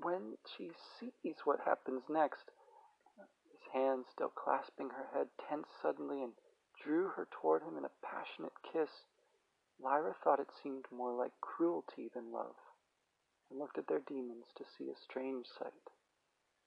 when 0.01 0.41
she 0.57 0.71
sees 0.97 1.37
what 1.45 1.61
happens 1.67 2.01
next, 2.09 2.49
his 3.53 3.61
hands 3.75 4.07
still 4.11 4.33
clasping 4.33 4.89
her 4.89 5.13
head 5.13 5.29
tense 5.51 5.69
suddenly 5.83 6.23
and 6.23 6.33
drew 6.83 7.09
her 7.09 7.29
toward 7.31 7.61
him 7.61 7.77
in 7.77 7.85
a 7.85 7.99
passionate 8.01 8.57
kiss, 8.65 9.05
Lyra 9.79 10.15
thought 10.25 10.41
it 10.41 10.49
seemed 10.63 10.87
more 10.91 11.13
like 11.13 11.37
cruelty 11.43 12.09
than 12.15 12.33
love, 12.33 12.57
and 13.51 13.61
looked 13.61 13.77
at 13.77 13.87
their 13.87 14.01
daemons 14.09 14.49
to 14.57 14.65
see 14.65 14.89
a 14.89 14.97
strange 14.97 15.45
sight. 15.45 15.85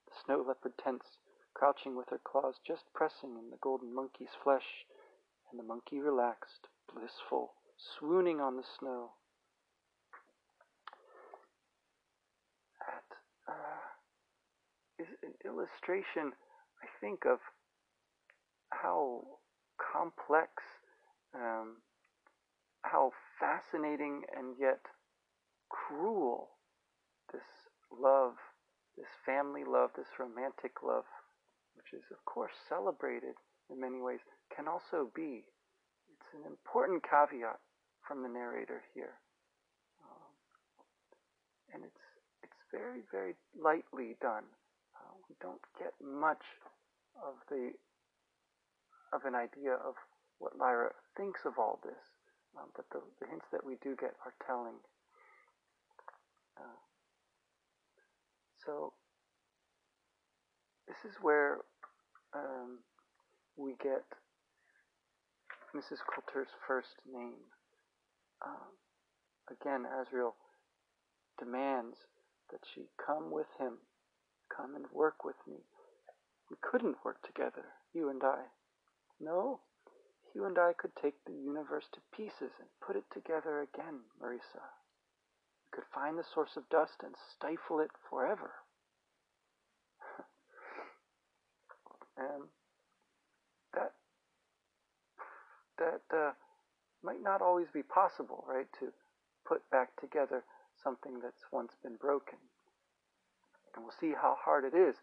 The 0.05 0.13
snow 0.23 0.45
leopard 0.47 0.77
tense, 0.77 1.17
crouching 1.57 1.97
with 1.97 2.07
her 2.09 2.19
claws 2.23 2.55
just 2.65 2.83
pressing 2.93 3.31
in 3.31 3.49
the 3.49 3.57
golden 3.61 3.93
monkey's 3.93 4.35
flesh, 4.43 4.85
and 5.49 5.59
the 5.59 5.63
monkey 5.63 5.99
relaxed, 5.99 6.67
blissful, 6.93 7.53
swooning 7.77 8.39
on 8.39 8.57
the 8.57 8.63
snow. 8.79 9.09
That 12.79 13.51
uh, 13.51 13.89
is 14.99 15.07
an 15.23 15.33
illustration, 15.43 16.33
I 16.83 16.87
think, 17.01 17.25
of 17.25 17.39
how 18.69 19.23
complex, 19.81 20.51
um, 21.33 21.77
how 22.83 23.11
fascinating, 23.39 24.21
and 24.37 24.53
yet 24.59 24.81
cruel 25.69 26.49
this 27.33 27.41
love, 27.91 28.33
this 28.95 29.07
family 29.25 29.63
love, 29.67 29.89
this 29.97 30.19
romantic 30.19 30.83
love, 30.85 31.05
which 31.91 32.03
is, 32.03 32.05
of 32.11 32.23
course, 32.25 32.51
celebrated 32.67 33.35
in 33.71 33.79
many 33.79 34.01
ways, 34.01 34.19
can 34.55 34.67
also 34.67 35.11
be. 35.15 35.43
It's 36.11 36.31
an 36.35 36.43
important 36.47 37.03
caveat 37.03 37.59
from 38.07 38.23
the 38.23 38.29
narrator 38.29 38.83
here. 38.93 39.15
Um, 40.03 40.31
and 41.73 41.83
it's, 41.83 42.05
it's 42.43 42.61
very, 42.71 43.03
very 43.11 43.35
lightly 43.55 44.15
done. 44.21 44.43
we 45.29 45.35
don't 45.41 45.63
get 45.79 45.93
much 46.03 46.43
of 47.23 47.35
the 47.49 47.71
of 49.13 49.23
an 49.23 49.35
idea 49.35 49.71
of 49.71 49.95
what 50.39 50.57
Lyra 50.59 50.91
thinks 51.15 51.45
of 51.45 51.53
all 51.57 51.79
this, 51.81 52.03
um, 52.59 52.67
but 52.75 52.83
the, 52.91 52.99
the, 53.21 53.27
hints 53.27 53.45
that 53.53 53.63
we 53.65 53.75
do 53.81 53.95
get 53.95 54.11
are 54.27 54.35
telling. 54.45 54.75
Uh, 56.59 56.75
so 58.65 58.91
this 60.87 60.97
is 61.09 61.15
where 61.21 61.59
um, 62.37 62.79
we 63.55 63.73
get 63.81 64.05
Mrs. 65.75 65.99
Coulter's 66.05 66.53
first 66.67 66.95
name. 67.11 67.41
Um, 68.45 68.77
again, 69.49 69.85
Asriel 69.85 70.33
demands 71.39 71.97
that 72.51 72.61
she 72.73 72.89
come 73.03 73.31
with 73.31 73.47
him, 73.59 73.77
come 74.55 74.75
and 74.75 74.85
work 74.93 75.23
with 75.25 75.35
me. 75.47 75.57
We 76.49 76.57
couldn't 76.61 77.03
work 77.03 77.17
together, 77.25 77.65
you 77.93 78.09
and 78.09 78.23
I. 78.23 78.45
No, 79.19 79.59
you 80.33 80.45
and 80.45 80.57
I 80.57 80.73
could 80.77 80.95
take 81.01 81.15
the 81.25 81.33
universe 81.33 81.85
to 81.93 82.15
pieces 82.15 82.53
and 82.59 82.69
put 82.85 82.95
it 82.95 83.05
together 83.11 83.61
again, 83.61 84.01
Marisa. 84.21 84.63
We 85.65 85.69
could 85.71 85.89
find 85.93 86.17
the 86.17 86.23
source 86.23 86.55
of 86.55 86.69
dust 86.69 87.03
and 87.03 87.15
stifle 87.35 87.79
it 87.79 87.91
forever. 88.09 88.51
And 92.17 92.43
that 93.73 93.93
that 95.77 96.01
uh, 96.15 96.31
might 97.03 97.21
not 97.21 97.41
always 97.41 97.67
be 97.73 97.83
possible, 97.83 98.43
right? 98.47 98.67
To 98.79 98.87
put 99.47 99.69
back 99.69 99.95
together 99.99 100.43
something 100.83 101.19
that's 101.21 101.45
once 101.51 101.73
been 101.83 101.95
broken. 101.95 102.37
And 103.75 103.83
we'll 103.83 103.93
see 103.99 104.13
how 104.19 104.35
hard 104.39 104.65
it 104.65 104.75
is 104.75 104.95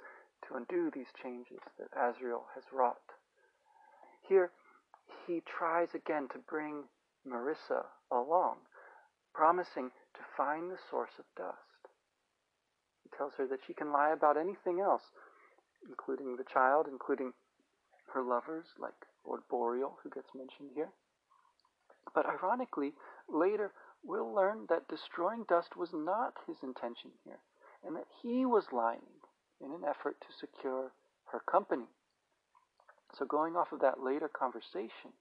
to 0.48 0.56
undo 0.56 0.90
these 0.92 1.12
changes 1.22 1.60
that 1.78 1.92
Asriel 1.92 2.42
has 2.54 2.64
wrought. 2.72 3.14
Here, 4.28 4.50
he 5.26 5.42
tries 5.46 5.94
again 5.94 6.28
to 6.32 6.38
bring 6.38 6.84
Marisa 7.26 7.84
along, 8.10 8.56
promising 9.32 9.90
to 10.14 10.20
find 10.36 10.70
the 10.70 10.78
source 10.90 11.18
of 11.18 11.24
dust. 11.36 11.58
He 13.02 13.10
tells 13.16 13.34
her 13.38 13.46
that 13.46 13.60
she 13.66 13.74
can 13.74 13.92
lie 13.92 14.12
about 14.12 14.36
anything 14.36 14.80
else, 14.80 15.02
including 15.88 16.36
the 16.36 16.44
child, 16.44 16.86
including 16.90 17.32
her 18.12 18.22
lovers, 18.22 18.66
like 18.78 18.94
Lord 19.26 19.42
Boreal, 19.50 19.98
who 20.02 20.10
gets 20.10 20.34
mentioned 20.34 20.70
here. 20.74 20.90
But 22.14 22.26
ironically, 22.26 22.94
later 23.28 23.72
we'll 24.04 24.32
learn 24.32 24.66
that 24.68 24.88
destroying 24.88 25.44
dust 25.48 25.76
was 25.76 25.92
not 25.92 26.34
his 26.46 26.62
intention 26.62 27.10
here, 27.24 27.40
and 27.84 27.96
that 27.96 28.08
he 28.22 28.44
was 28.44 28.72
lying 28.72 29.00
in 29.60 29.72
an 29.72 29.84
effort 29.84 30.20
to 30.20 30.32
secure 30.32 30.92
her 31.32 31.40
company. 31.40 31.88
So, 33.18 33.24
going 33.24 33.56
off 33.56 33.72
of 33.72 33.80
that 33.80 34.02
later 34.02 34.28
conversation, 34.28 35.14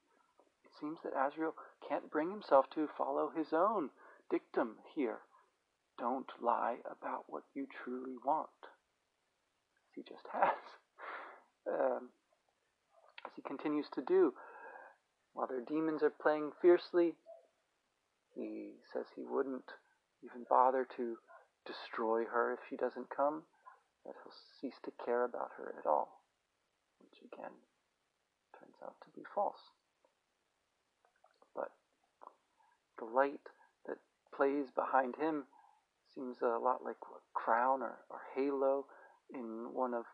it 0.65 0.71
seems 0.79 0.99
that 1.03 1.13
Asriel 1.13 1.53
can't 1.87 2.11
bring 2.11 2.29
himself 2.29 2.69
to 2.71 2.87
follow 2.97 3.29
his 3.29 3.53
own 3.53 3.89
dictum 4.29 4.77
here. 4.95 5.19
Don't 5.97 6.31
lie 6.41 6.77
about 6.89 7.25
what 7.27 7.43
you 7.53 7.67
truly 7.83 8.17
want. 8.25 8.49
He 9.95 10.01
just 10.01 10.25
has. 10.31 10.57
Um, 11.67 12.09
as 13.25 13.31
he 13.35 13.41
continues 13.41 13.87
to 13.95 14.01
do. 14.01 14.33
While 15.33 15.47
their 15.47 15.61
daemons 15.61 16.03
are 16.03 16.11
playing 16.11 16.51
fiercely, 16.61 17.15
he 18.35 18.71
says 18.91 19.05
he 19.15 19.23
wouldn't 19.23 19.71
even 20.23 20.45
bother 20.49 20.87
to 20.97 21.17
destroy 21.65 22.25
her 22.25 22.53
if 22.53 22.59
she 22.69 22.75
doesn't 22.75 23.09
come, 23.15 23.43
that 24.05 24.13
he'll 24.23 24.33
cease 24.59 24.79
to 24.83 24.91
care 25.05 25.23
about 25.23 25.51
her 25.57 25.73
at 25.79 25.87
all, 25.87 26.21
which 26.99 27.19
again 27.31 27.53
turns 28.59 28.75
out 28.83 28.95
to 29.01 29.09
be 29.15 29.23
false. 29.33 29.71
But 31.55 31.71
the 32.99 33.05
light 33.05 33.47
that 33.87 33.97
plays 34.35 34.67
behind 34.75 35.15
him 35.15 35.45
seems 36.13 36.37
a 36.41 36.59
lot 36.59 36.83
like 36.83 36.97
a 37.01 37.19
crown 37.33 37.81
or, 37.81 37.97
or 38.09 38.21
halo 38.35 38.85
in 39.33 39.73
one 39.73 39.93
of 39.93 40.05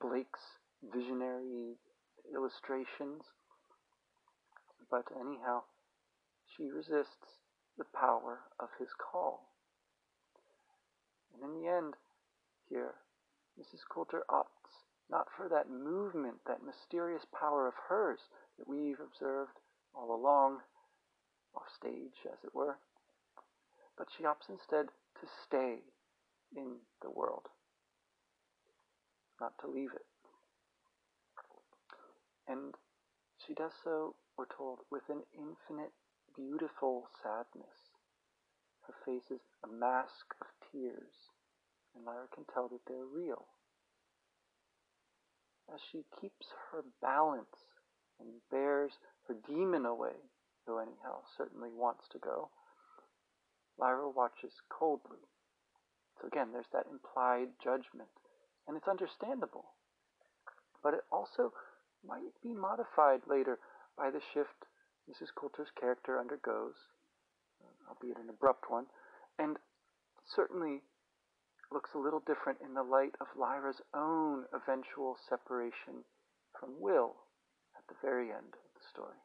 Blake's 0.00 0.58
visionary 0.92 1.76
illustrations. 2.32 3.22
But 4.90 5.04
anyhow, 5.18 5.62
she 6.56 6.70
resists 6.70 7.40
the 7.76 7.84
power 7.84 8.40
of 8.60 8.68
his 8.78 8.88
call. 8.94 9.48
And 11.34 11.42
in 11.42 11.60
the 11.60 11.68
end, 11.68 11.94
here, 12.68 12.94
Mrs. 13.58 13.80
Coulter 13.92 14.24
opts 14.30 14.84
not 15.10 15.26
for 15.36 15.48
that 15.48 15.68
movement, 15.68 16.36
that 16.46 16.64
mysterious 16.64 17.24
power 17.38 17.66
of 17.68 17.74
hers 17.88 18.20
that 18.58 18.68
we've 18.68 19.00
observed 19.00 19.58
all 19.94 20.14
along, 20.14 20.60
off 21.54 21.68
stage, 21.76 22.24
as 22.26 22.38
it 22.42 22.54
were, 22.54 22.78
but 23.96 24.08
she 24.16 24.24
opts 24.24 24.48
instead 24.48 24.86
to 25.20 25.26
stay 25.46 25.82
in 26.56 26.76
the 27.02 27.10
world, 27.10 27.48
not 29.44 29.60
to 29.60 29.68
leave 29.68 29.92
it. 29.92 30.08
And 32.48 32.72
she 33.44 33.52
does 33.52 33.72
so, 33.84 34.16
we're 34.38 34.48
told, 34.48 34.80
with 34.90 35.04
an 35.10 35.20
infinite, 35.36 35.92
beautiful 36.34 37.04
sadness. 37.20 37.92
Her 38.88 38.96
face 39.04 39.28
is 39.30 39.44
a 39.60 39.68
mask 39.68 40.32
of 40.40 40.48
tears, 40.72 41.28
and 41.94 42.06
Lyra 42.06 42.32
can 42.34 42.44
tell 42.48 42.68
that 42.68 42.80
they're 42.88 43.04
real. 43.04 43.44
As 45.68 45.80
she 45.92 46.04
keeps 46.20 46.48
her 46.72 46.84
balance 47.02 47.68
and 48.20 48.40
bears 48.50 48.92
her 49.28 49.36
daemon 49.46 49.84
away, 49.84 50.16
though 50.66 50.78
anyhow 50.78 51.20
certainly 51.36 51.70
wants 51.72 52.08
to 52.12 52.18
go, 52.18 52.48
Lyra 53.78 54.08
watches 54.08 54.54
coldly. 54.72 55.28
So 56.20 56.28
again, 56.28 56.48
there's 56.52 56.72
that 56.72 56.88
implied 56.90 57.48
judgment, 57.62 58.12
and 58.66 58.76
it's 58.76 58.88
understandable. 58.88 59.64
But 60.82 60.94
it 60.94 61.04
also 61.10 61.52
might 62.06 62.34
be 62.42 62.52
modified 62.52 63.20
later 63.26 63.58
by 63.96 64.10
the 64.10 64.20
shift 64.32 64.66
Mrs. 65.08 65.28
Coulter's 65.34 65.70
character 65.78 66.18
undergoes, 66.18 66.74
uh, 67.60 67.88
albeit 67.88 68.18
an 68.18 68.30
abrupt 68.30 68.70
one, 68.70 68.86
and 69.38 69.58
certainly 70.24 70.82
looks 71.70 71.90
a 71.94 71.98
little 71.98 72.20
different 72.20 72.58
in 72.64 72.74
the 72.74 72.82
light 72.82 73.14
of 73.20 73.26
Lyra's 73.36 73.82
own 73.94 74.44
eventual 74.52 75.16
separation 75.28 76.04
from 76.58 76.80
Will 76.80 77.16
at 77.76 77.84
the 77.88 77.98
very 78.00 78.30
end 78.30 78.54
of 78.54 78.70
the 78.74 78.84
story. 78.88 79.18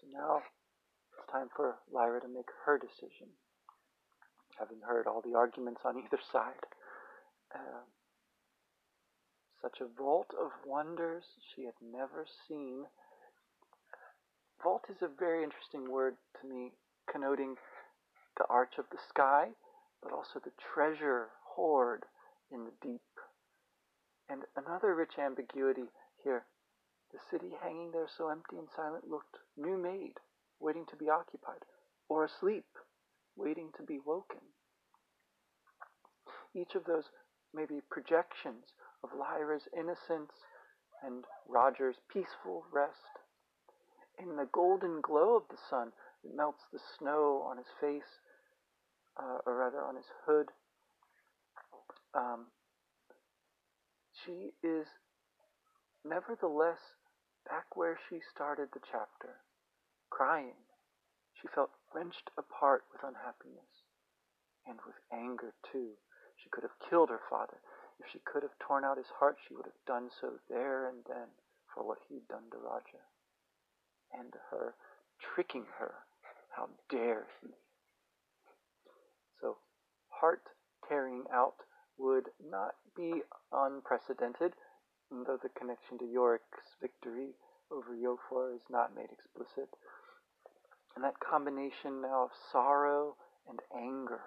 So 0.00 0.06
now 0.12 0.42
it's 1.16 1.32
time 1.32 1.48
for 1.54 1.76
Lyra 1.90 2.20
to 2.20 2.28
make 2.28 2.50
her 2.64 2.78
decision. 2.78 3.32
Having 4.58 4.80
heard 4.86 5.06
all 5.06 5.20
the 5.20 5.36
arguments 5.36 5.82
on 5.84 5.98
either 5.98 6.20
side, 6.32 6.64
uh, 7.54 7.84
such 9.60 9.80
a 9.80 10.00
vault 10.00 10.30
of 10.40 10.50
wonders 10.64 11.24
she 11.54 11.64
had 11.64 11.74
never 11.82 12.26
seen. 12.48 12.84
Vault 14.62 14.84
is 14.88 15.02
a 15.02 15.08
very 15.08 15.42
interesting 15.44 15.90
word 15.90 16.16
to 16.40 16.48
me, 16.48 16.72
connoting 17.10 17.56
the 18.36 18.46
arch 18.48 18.74
of 18.78 18.86
the 18.90 18.98
sky, 19.08 19.48
but 20.02 20.12
also 20.12 20.38
the 20.38 20.52
treasure 20.74 21.28
hoard 21.54 22.04
in 22.50 22.64
the 22.64 22.72
deep. 22.82 23.00
And 24.28 24.42
another 24.56 24.94
rich 24.94 25.18
ambiguity 25.18 25.90
here. 26.22 26.44
The 27.12 27.18
city 27.30 27.54
hanging 27.62 27.92
there 27.92 28.08
so 28.08 28.28
empty 28.28 28.58
and 28.58 28.68
silent 28.74 29.08
looked 29.08 29.36
new 29.56 29.78
made, 29.78 30.18
waiting 30.60 30.84
to 30.90 30.96
be 30.96 31.08
occupied, 31.08 31.62
or 32.08 32.24
asleep, 32.24 32.66
waiting 33.36 33.68
to 33.76 33.82
be 33.82 33.98
woken. 34.04 34.40
Each 36.54 36.74
of 36.74 36.84
those 36.84 37.04
may 37.54 37.66
be 37.66 37.80
projections 37.90 38.64
of 39.04 39.10
Lyra's 39.18 39.68
innocence 39.76 40.32
and 41.04 41.24
Roger's 41.48 41.96
peaceful 42.12 42.64
rest. 42.72 43.20
In 44.18 44.36
the 44.36 44.48
golden 44.52 45.00
glow 45.02 45.36
of 45.36 45.42
the 45.50 45.60
sun 45.68 45.92
that 46.24 46.34
melts 46.34 46.62
the 46.72 46.80
snow 46.98 47.44
on 47.46 47.58
his 47.58 47.66
face, 47.80 48.20
uh, 49.20 49.38
or 49.44 49.56
rather 49.56 49.82
on 49.82 49.96
his 49.96 50.08
hood, 50.24 50.48
um, 52.14 52.46
she 54.24 54.52
is 54.66 54.86
nevertheless 56.04 56.78
back 57.48 57.76
where 57.76 57.98
she 58.08 58.20
started 58.34 58.68
the 58.72 58.80
chapter, 58.90 59.36
crying. 60.10 60.56
She 61.40 61.48
felt 61.54 61.70
wrenched 61.94 62.30
apart 62.36 62.84
with 62.92 63.02
unhappiness 63.02 63.84
and 64.66 64.78
with 64.86 64.96
anger 65.12 65.54
too. 65.72 65.98
She 66.36 66.50
could 66.50 66.62
have 66.62 66.78
killed 66.90 67.10
her 67.10 67.22
father. 67.30 67.60
If 67.98 68.06
she 68.12 68.20
could 68.24 68.42
have 68.42 68.58
torn 68.58 68.84
out 68.84 68.98
his 68.98 69.10
heart, 69.18 69.38
she 69.46 69.54
would 69.54 69.66
have 69.66 69.86
done 69.86 70.10
so 70.20 70.38
there 70.48 70.88
and 70.88 71.04
then 71.08 71.28
for 71.72 71.82
what 71.82 71.98
he'd 72.08 72.28
done 72.28 72.50
to 72.52 72.58
Roger. 72.58 73.02
And 74.12 74.32
to 74.32 74.38
her, 74.50 74.74
tricking 75.20 75.66
her. 75.78 75.94
How 76.50 76.68
dare 76.88 77.26
he? 77.40 77.48
So, 79.40 79.58
heart 80.08 80.42
tearing 80.88 81.24
out 81.32 81.56
would 81.98 82.28
not 82.40 82.76
be 82.96 83.22
unprecedented, 83.52 84.54
though 85.10 85.38
the 85.42 85.50
connection 85.58 85.98
to 85.98 86.04
Iorek's 86.04 86.76
victory 86.80 87.34
over 87.70 87.94
Iofur 87.94 88.54
is 88.54 88.62
not 88.70 88.94
made 88.94 89.10
explicit. 89.12 89.68
And 90.96 91.04
that 91.04 91.20
combination 91.20 92.00
now 92.00 92.24
of 92.24 92.30
sorrow 92.50 93.16
and 93.46 93.60
anger 93.76 94.22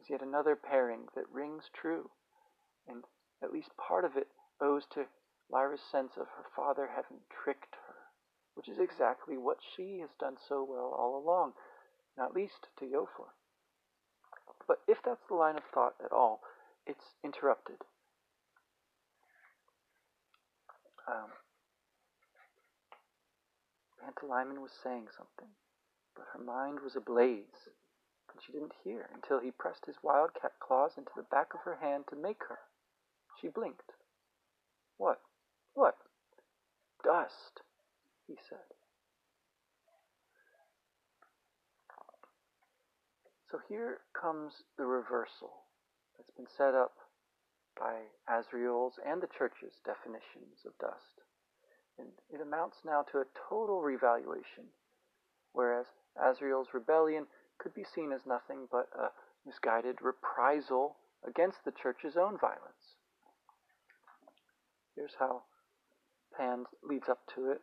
is 0.00 0.10
yet 0.10 0.22
another 0.22 0.56
pairing 0.56 1.06
that 1.14 1.30
rings 1.32 1.70
true, 1.72 2.10
and 2.88 3.04
at 3.42 3.52
least 3.52 3.70
part 3.76 4.04
of 4.04 4.16
it 4.16 4.26
owes 4.60 4.82
to 4.92 5.06
Lyra's 5.48 5.80
sense 5.80 6.12
of 6.16 6.26
her 6.36 6.44
father 6.56 6.88
having 6.88 7.20
tricked 7.30 7.76
her, 7.86 7.94
which 8.54 8.68
is 8.68 8.78
exactly 8.80 9.38
what 9.38 9.58
she 9.76 10.00
has 10.00 10.10
done 10.18 10.34
so 10.48 10.66
well 10.68 10.92
all 10.98 11.16
along, 11.16 11.52
not 12.18 12.34
least 12.34 12.66
to 12.78 12.84
Iofur. 12.86 13.30
But 14.66 14.78
if 14.88 14.98
that's 15.04 15.24
the 15.28 15.36
line 15.36 15.56
of 15.56 15.62
thought 15.72 15.94
at 16.04 16.10
all, 16.10 16.40
it's 16.86 17.14
interrupted. 17.22 17.76
Um, 21.06 21.30
Pantalaimon 24.02 24.60
was 24.60 24.72
saying 24.82 25.06
something, 25.16 25.52
but 26.16 26.26
her 26.32 26.42
mind 26.42 26.80
was 26.82 26.96
ablaze, 26.96 27.68
and 28.30 28.40
she 28.44 28.52
didn't 28.52 28.74
hear 28.82 29.08
until 29.14 29.40
he 29.40 29.50
pressed 29.50 29.86
his 29.86 29.96
wildcat 30.02 30.52
claws 30.60 30.92
into 30.96 31.12
the 31.16 31.22
back 31.22 31.54
of 31.54 31.60
her 31.64 31.76
hand 31.80 32.04
to 32.10 32.16
make 32.16 32.42
her. 32.48 32.58
She 33.40 33.48
blinked. 33.48 33.92
What? 34.96 35.20
What? 35.74 35.96
Dust, 37.02 37.60
he 38.26 38.34
said. 38.48 38.58
So 43.50 43.60
here 43.68 44.00
comes 44.20 44.64
the 44.78 44.84
reversal 44.84 45.62
that's 46.16 46.30
been 46.36 46.48
set 46.56 46.74
up 46.74 46.94
by 47.78 48.06
Asriel's 48.28 48.94
and 49.06 49.22
the 49.22 49.28
church's 49.38 49.74
definitions 49.84 50.64
of 50.66 50.78
dust. 50.78 51.22
And 51.98 52.08
it 52.32 52.40
amounts 52.40 52.78
now 52.84 53.04
to 53.12 53.18
a 53.18 53.30
total 53.48 53.82
revaluation, 53.82 54.66
whereas 55.52 55.86
Asriel's 56.20 56.72
rebellion 56.72 57.26
could 57.58 57.74
be 57.74 57.84
seen 57.84 58.12
as 58.12 58.26
nothing 58.26 58.68
but 58.70 58.88
a 58.98 59.10
misguided 59.46 60.00
reprisal 60.00 60.96
against 61.26 61.64
the 61.64 61.72
church's 61.72 62.16
own 62.16 62.38
violence. 62.38 62.96
Here's 64.94 65.14
how 65.18 65.42
Pan 66.36 66.64
leads 66.82 67.08
up 67.08 67.20
to 67.34 67.50
it. 67.50 67.60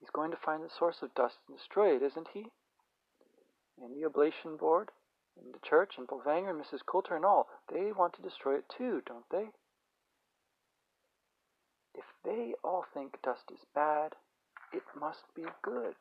He's 0.00 0.10
going 0.10 0.30
to 0.30 0.36
find 0.36 0.64
the 0.64 0.70
source 0.70 1.02
of 1.02 1.14
dust 1.14 1.36
and 1.48 1.56
destroy 1.56 1.94
it, 1.94 2.02
isn't 2.02 2.28
he? 2.32 2.46
And 3.82 3.94
the 3.94 4.06
oblation 4.06 4.56
board, 4.56 4.90
and 5.36 5.54
the 5.54 5.66
church, 5.66 5.94
and 5.96 6.06
Bolvangar, 6.06 6.50
and 6.50 6.60
Mrs. 6.60 6.84
Coulter, 6.84 7.16
and 7.16 7.24
all, 7.24 7.48
they 7.72 7.92
want 7.92 8.14
to 8.14 8.22
destroy 8.22 8.56
it 8.56 8.64
too, 8.76 9.02
don't 9.06 9.28
they? 9.30 9.50
If 11.94 12.04
they 12.24 12.54
all 12.62 12.84
think 12.94 13.20
dust 13.22 13.50
is 13.52 13.64
bad, 13.74 14.14
it 14.72 14.82
must 14.98 15.24
be 15.34 15.44
good. 15.62 15.94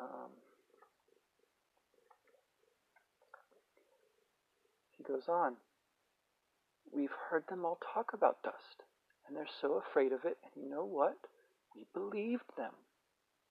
Um, 0.00 0.30
he 4.96 5.04
goes 5.04 5.28
on. 5.28 5.56
We've 6.92 7.14
heard 7.30 7.44
them 7.48 7.64
all 7.64 7.78
talk 7.94 8.12
about 8.14 8.42
dust, 8.42 8.82
and 9.26 9.36
they're 9.36 9.46
so 9.60 9.74
afraid 9.74 10.12
of 10.12 10.24
it, 10.24 10.38
and 10.42 10.64
you 10.64 10.70
know 10.70 10.84
what? 10.84 11.16
We 11.74 11.84
believed 11.92 12.48
them. 12.56 12.72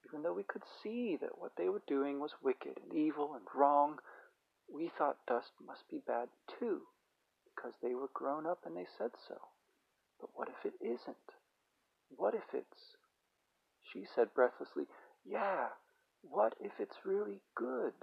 Even 0.08 0.24
though 0.24 0.34
we 0.34 0.44
could 0.44 0.64
see 0.82 1.18
that 1.22 1.38
what 1.38 1.52
they 1.58 1.70
were 1.70 1.82
doing 1.88 2.20
was 2.20 2.32
wicked 2.42 2.80
and 2.82 2.94
evil 2.94 3.34
and 3.36 3.46
wrong, 3.54 3.98
we 4.74 4.90
thought 4.98 5.18
dust 5.28 5.52
must 5.66 5.88
be 5.90 6.00
bad 6.08 6.30
too, 6.60 6.82
because 7.44 7.74
they 7.82 7.94
were 7.94 8.10
grown 8.14 8.46
up 8.46 8.60
and 8.66 8.76
they 8.76 8.88
said 8.98 9.12
so. 9.28 9.36
But 10.20 10.30
what 10.34 10.48
if 10.50 10.66
it 10.66 10.84
isn't? 10.84 11.18
What 12.16 12.34
if 12.34 12.54
it's. 12.54 12.98
She 13.94 14.06
said 14.16 14.34
breathlessly, 14.34 14.86
Yeah, 15.26 15.68
what 16.22 16.54
if 16.60 16.72
it's 16.80 16.98
really 17.06 17.40
good? 17.56 17.94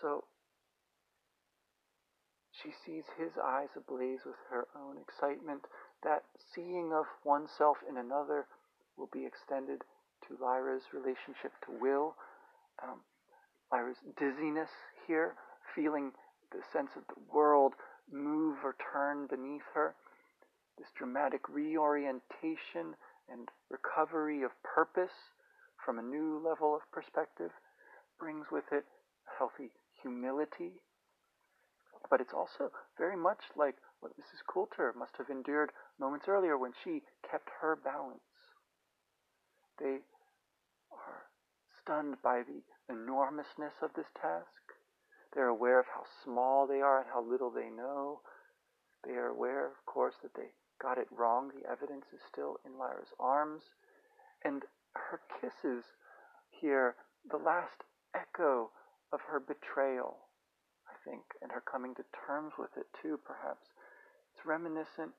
So 0.00 0.24
she 2.62 2.70
sees 2.84 3.04
his 3.18 3.32
eyes 3.42 3.68
ablaze 3.76 4.20
with 4.26 4.36
her 4.50 4.66
own 4.76 4.96
excitement 4.98 5.62
that 6.02 6.24
seeing 6.54 6.92
of 6.92 7.06
oneself 7.24 7.78
in 7.88 7.96
another 7.96 8.46
will 8.96 9.08
be 9.12 9.24
extended 9.26 9.82
to 10.28 10.36
Lyra's 10.42 10.82
relationship 10.92 11.52
to 11.66 11.72
Will. 11.80 12.14
Um, 12.82 13.00
Lyra's 13.72 13.96
dizziness 14.18 14.70
here, 15.06 15.34
feeling 15.74 16.12
the 16.52 16.62
sense 16.72 16.90
of 16.96 17.02
the 17.08 17.20
world 17.32 17.74
move 18.10 18.58
or 18.62 18.76
turn 18.92 19.26
beneath 19.26 19.66
her. 19.74 19.94
This 20.76 20.90
dramatic 20.98 21.48
reorientation 21.48 22.96
and 23.28 23.48
recovery 23.70 24.42
of 24.42 24.50
purpose 24.62 25.32
from 25.84 25.98
a 25.98 26.02
new 26.02 26.38
level 26.38 26.74
of 26.74 26.82
perspective 26.90 27.50
brings 28.18 28.46
with 28.50 28.64
it 28.72 28.84
a 29.28 29.38
healthy 29.38 29.70
humility. 30.02 30.82
But 32.10 32.20
it's 32.20 32.34
also 32.34 32.70
very 32.98 33.16
much 33.16 33.40
like 33.56 33.76
what 34.00 34.18
Mrs. 34.18 34.44
Coulter 34.46 34.92
must 34.96 35.16
have 35.16 35.30
endured 35.30 35.70
moments 35.98 36.26
earlier 36.28 36.58
when 36.58 36.72
she 36.82 37.02
kept 37.30 37.48
her 37.60 37.76
balance. 37.76 38.20
They 39.78 40.00
are 40.92 41.30
stunned 41.80 42.16
by 42.22 42.42
the 42.42 42.62
enormousness 42.92 43.74
of 43.80 43.90
this 43.94 44.10
task. 44.20 44.62
They're 45.32 45.48
aware 45.48 45.80
of 45.80 45.86
how 45.86 46.04
small 46.22 46.66
they 46.66 46.80
are 46.80 47.00
and 47.00 47.10
how 47.12 47.22
little 47.22 47.50
they 47.50 47.70
know. 47.70 48.20
They 49.04 49.14
are 49.14 49.28
aware, 49.28 49.66
of 49.66 49.84
course, 49.86 50.14
that 50.22 50.34
they 50.34 50.52
got 50.80 50.98
it 50.98 51.08
wrong. 51.10 51.50
The 51.50 51.68
evidence 51.70 52.06
is 52.12 52.20
still 52.30 52.58
in 52.64 52.78
Lyra's 52.78 53.14
arms. 53.18 53.62
And 54.44 54.62
her 54.94 55.20
kisses 55.40 55.84
here, 56.50 56.96
the 57.30 57.38
last 57.38 57.82
echo 58.14 58.70
of 59.12 59.20
her 59.30 59.40
betrayal, 59.40 60.18
I 60.88 60.94
think, 61.08 61.22
and 61.42 61.50
her 61.52 61.62
coming 61.62 61.94
to 61.96 62.04
terms 62.26 62.52
with 62.58 62.76
it 62.76 62.86
too, 63.00 63.18
perhaps. 63.24 63.66
It's 64.34 64.46
reminiscent 64.46 65.12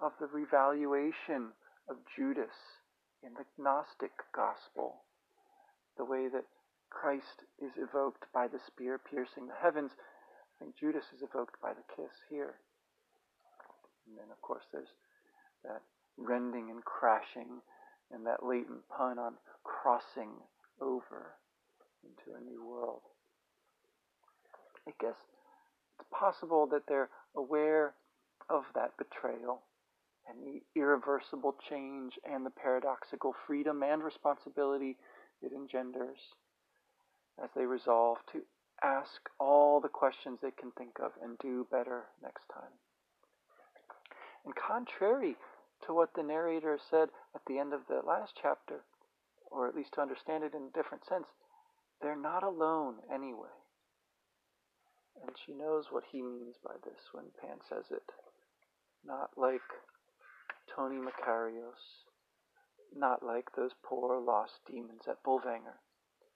of 0.00 0.12
the 0.18 0.26
revaluation 0.26 1.52
of 1.88 1.96
Judas 2.16 2.82
in 3.22 3.34
the 3.34 3.46
Gnostic 3.58 4.12
gospel, 4.34 5.02
the 5.96 6.04
way 6.04 6.28
that 6.28 6.46
Christ 6.90 7.46
is 7.58 7.72
evoked 7.76 8.24
by 8.34 8.48
the 8.48 8.60
spear 8.66 8.98
piercing 8.98 9.46
the 9.46 9.58
heavens. 9.60 9.92
I 9.96 10.64
think 10.64 10.76
Judas 10.76 11.06
is 11.14 11.22
evoked 11.22 11.60
by 11.60 11.72
the 11.72 11.86
kiss 11.94 12.12
here. 12.28 12.54
And 14.12 14.20
then, 14.20 14.30
of 14.30 14.40
course, 14.42 14.64
there's 14.72 14.92
that 15.64 15.80
rending 16.18 16.68
and 16.68 16.84
crashing 16.84 17.62
and 18.12 18.26
that 18.26 18.44
latent 18.44 18.86
pun 18.94 19.18
on 19.18 19.34
crossing 19.64 20.28
over 20.82 21.32
into 22.04 22.36
a 22.36 22.44
new 22.44 22.62
world. 22.62 23.00
I 24.86 24.92
guess 25.00 25.16
it's 25.98 26.08
possible 26.12 26.66
that 26.72 26.82
they're 26.86 27.08
aware 27.34 27.94
of 28.50 28.64
that 28.74 28.92
betrayal 28.98 29.62
and 30.28 30.36
the 30.44 30.60
irreversible 30.78 31.56
change 31.70 32.12
and 32.30 32.44
the 32.44 32.50
paradoxical 32.50 33.34
freedom 33.46 33.82
and 33.82 34.02
responsibility 34.02 34.96
it 35.40 35.52
engenders 35.52 36.18
as 37.42 37.48
they 37.56 37.64
resolve 37.64 38.18
to 38.32 38.42
ask 38.82 39.30
all 39.40 39.80
the 39.80 39.88
questions 39.88 40.38
they 40.42 40.50
can 40.50 40.70
think 40.72 40.98
of 41.02 41.12
and 41.22 41.38
do 41.38 41.66
better 41.70 42.04
next 42.22 42.44
time. 42.52 42.72
And 44.44 44.54
contrary 44.56 45.36
to 45.86 45.94
what 45.94 46.14
the 46.14 46.22
narrator 46.22 46.78
said 46.90 47.08
at 47.34 47.42
the 47.46 47.58
end 47.58 47.72
of 47.72 47.86
the 47.88 48.00
last 48.06 48.32
chapter, 48.40 48.84
or 49.50 49.68
at 49.68 49.74
least 49.74 49.94
to 49.94 50.00
understand 50.00 50.44
it 50.44 50.54
in 50.54 50.68
a 50.68 50.76
different 50.76 51.04
sense, 51.06 51.26
they're 52.00 52.16
not 52.16 52.42
alone 52.42 52.96
anyway. 53.12 53.54
And 55.22 55.36
she 55.44 55.52
knows 55.52 55.86
what 55.90 56.04
he 56.10 56.22
means 56.22 56.56
by 56.64 56.74
this 56.84 57.12
when 57.12 57.26
Pan 57.40 57.58
says 57.68 57.84
it. 57.90 58.02
Not 59.04 59.30
like 59.36 59.60
Tony 60.74 60.96
Makarios, 60.96 62.04
not 62.94 63.22
like 63.22 63.46
those 63.54 63.72
poor 63.84 64.20
lost 64.20 64.60
daemons 64.66 65.02
at 65.08 65.22
Bolvangar. 65.22 65.78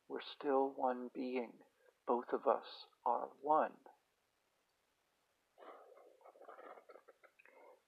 We're 0.09 0.21
still 0.39 0.73
one 0.77 1.11
being. 1.15 1.53
Both 2.07 2.33
of 2.33 2.47
us 2.47 2.87
are 3.05 3.29
one. 3.43 3.73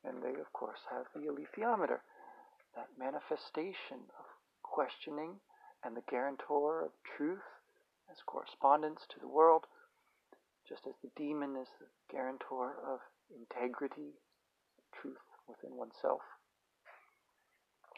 And 0.05 0.23
they, 0.23 0.41
of 0.41 0.53
course, 0.53 0.81
have 0.91 1.07
the 1.15 1.29
alethiometer, 1.29 2.01
that 2.75 2.89
manifestation 2.99 4.07
of 4.19 4.27
questioning 4.63 5.41
and 5.85 5.97
the 5.97 6.07
guarantor 6.11 6.85
of 6.85 6.91
truth 7.17 7.45
as 8.11 8.19
correspondence 8.27 9.07
to 9.11 9.21
the 9.21 9.29
world, 9.29 9.65
just 10.69 10.87
as 10.87 10.95
the 11.03 11.11
demon 11.17 11.57
is 11.57 11.69
the 11.81 11.87
guarantor 12.11 12.77
of 12.87 13.01
integrity, 13.35 14.15
truth 15.01 15.19
within 15.49 15.77
oneself. 15.77 16.21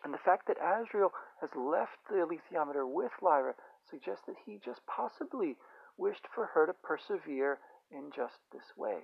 And 0.04 0.14
the 0.14 0.18
fact 0.24 0.46
that 0.46 0.58
Asriel 0.58 1.10
has 1.40 1.50
left 1.54 1.98
the 2.08 2.16
alethiometer 2.16 2.90
with 2.90 3.12
Lyra 3.20 3.54
suggests 3.88 4.24
that 4.26 4.36
he 4.46 4.58
just 4.64 4.80
possibly 4.86 5.56
wished 5.98 6.26
for 6.34 6.46
her 6.46 6.66
to 6.66 6.72
persevere 6.72 7.58
in 7.90 8.10
just 8.14 8.38
this 8.52 8.76
way. 8.76 9.02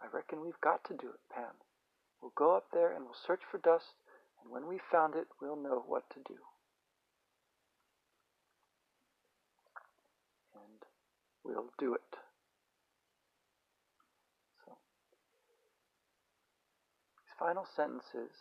I 0.00 0.06
reckon 0.14 0.40
we've 0.40 0.60
got 0.60 0.84
to 0.84 0.94
do 0.94 1.08
it, 1.08 1.34
Pan. 1.34 1.54
We'll 2.20 2.32
go 2.34 2.56
up 2.56 2.66
there 2.72 2.94
and 2.94 3.04
we'll 3.04 3.14
search 3.26 3.42
for 3.50 3.58
dust, 3.58 3.94
and 4.42 4.52
when 4.52 4.66
we've 4.66 4.80
found 4.90 5.14
it, 5.14 5.26
we'll 5.40 5.56
know 5.56 5.84
what 5.86 6.08
to 6.10 6.20
do. 6.26 6.38
And 10.54 10.82
we'll 11.44 11.70
do 11.78 11.94
it. 11.94 12.16
So, 14.64 14.72
these 17.18 17.34
final 17.38 17.66
sentences 17.76 18.34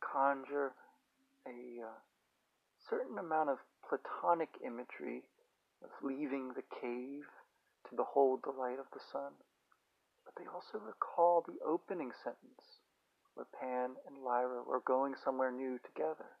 conjure 0.00 0.72
a 1.46 1.82
uh, 1.82 1.98
certain 2.88 3.18
amount 3.18 3.50
of 3.50 3.58
Platonic 3.88 4.50
imagery 4.64 5.22
of 5.82 5.90
leaving 6.02 6.48
the 6.48 6.64
cave 6.80 7.24
to 7.88 7.96
behold 7.96 8.40
the 8.42 8.50
light 8.50 8.78
of 8.80 8.86
the 8.92 9.00
sun, 9.12 9.32
they 10.36 10.46
also 10.46 10.78
recall 10.78 11.42
the 11.42 11.58
opening 11.64 12.12
sentence 12.12 12.80
where 13.34 13.46
Pan 13.60 13.96
and 14.06 14.24
Lyra 14.24 14.62
were 14.62 14.80
going 14.80 15.14
somewhere 15.14 15.52
new 15.52 15.78
together. 15.78 16.36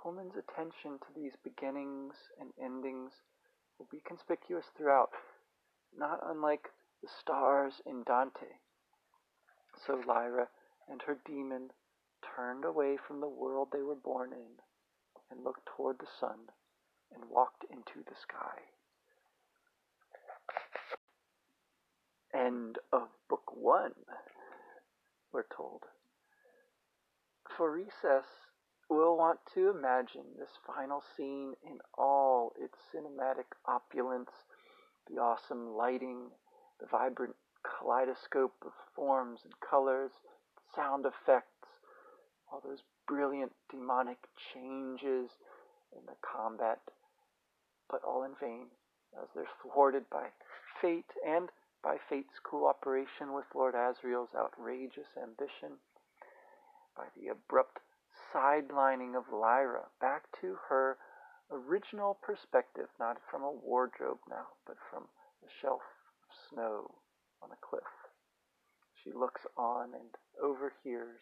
Pullman's 0.00 0.36
attention 0.36 0.98
to 0.98 1.14
these 1.14 1.34
beginnings 1.42 2.14
and 2.40 2.50
endings 2.62 3.12
will 3.78 3.88
be 3.90 4.02
conspicuous 4.06 4.66
throughout, 4.76 5.10
not 5.96 6.20
unlike 6.24 6.68
the 7.02 7.08
stars 7.08 7.80
in 7.86 8.02
Dante. 8.04 8.60
So 9.86 10.00
Lyra 10.06 10.48
and 10.88 11.02
her 11.02 11.18
daemon 11.26 11.70
turned 12.36 12.64
away 12.64 12.96
from 12.96 13.20
the 13.20 13.28
world 13.28 13.68
they 13.72 13.82
were 13.82 13.94
born 13.94 14.32
in 14.32 14.62
and 15.30 15.42
looked 15.42 15.66
toward 15.66 15.98
the 15.98 16.06
sun 16.20 16.50
and 17.12 17.30
walked 17.30 17.64
into 17.70 18.04
the 18.06 18.14
sky. 18.14 18.73
End 22.34 22.78
of 22.92 23.08
book 23.30 23.52
one, 23.54 23.92
we're 25.32 25.44
told. 25.56 25.82
For 27.56 27.70
recess, 27.70 28.26
we'll 28.90 29.16
want 29.16 29.38
to 29.54 29.70
imagine 29.70 30.24
this 30.36 30.50
final 30.66 31.00
scene 31.16 31.54
in 31.64 31.78
all 31.96 32.52
its 32.60 32.76
cinematic 32.92 33.46
opulence, 33.66 34.30
the 35.08 35.20
awesome 35.20 35.76
lighting, 35.76 36.30
the 36.80 36.86
vibrant 36.86 37.36
kaleidoscope 37.62 38.54
of 38.66 38.72
forms 38.96 39.40
and 39.44 39.52
colors, 39.60 40.10
sound 40.74 41.06
effects, 41.06 41.68
all 42.50 42.60
those 42.64 42.82
brilliant 43.06 43.52
demonic 43.70 44.18
changes 44.52 45.30
in 45.92 46.04
the 46.06 46.16
combat, 46.20 46.80
but 47.88 48.02
all 48.02 48.24
in 48.24 48.32
vain, 48.40 48.66
as 49.22 49.28
they're 49.36 49.44
thwarted 49.62 50.10
by 50.10 50.26
fate 50.82 51.12
and 51.24 51.50
by 51.84 51.96
fate's 52.08 52.40
cooperation 52.42 53.34
with 53.34 53.44
Lord 53.54 53.74
Asriel's 53.74 54.34
outrageous 54.34 55.12
ambition, 55.22 55.76
by 56.96 57.04
the 57.14 57.28
abrupt 57.28 57.80
sidelining 58.32 59.14
of 59.14 59.24
Lyra 59.30 59.84
back 60.00 60.24
to 60.40 60.56
her 60.70 60.96
original 61.52 62.16
perspective, 62.22 62.88
not 62.98 63.18
from 63.30 63.42
a 63.42 63.52
wardrobe 63.52 64.18
now, 64.30 64.46
but 64.66 64.76
from 64.90 65.04
a 65.44 65.50
shelf 65.60 65.82
of 65.82 66.34
snow 66.48 66.90
on 67.42 67.50
a 67.52 67.60
cliff. 67.60 67.84
She 69.02 69.12
looks 69.12 69.42
on 69.58 69.92
and 69.92 70.16
overhears, 70.42 71.20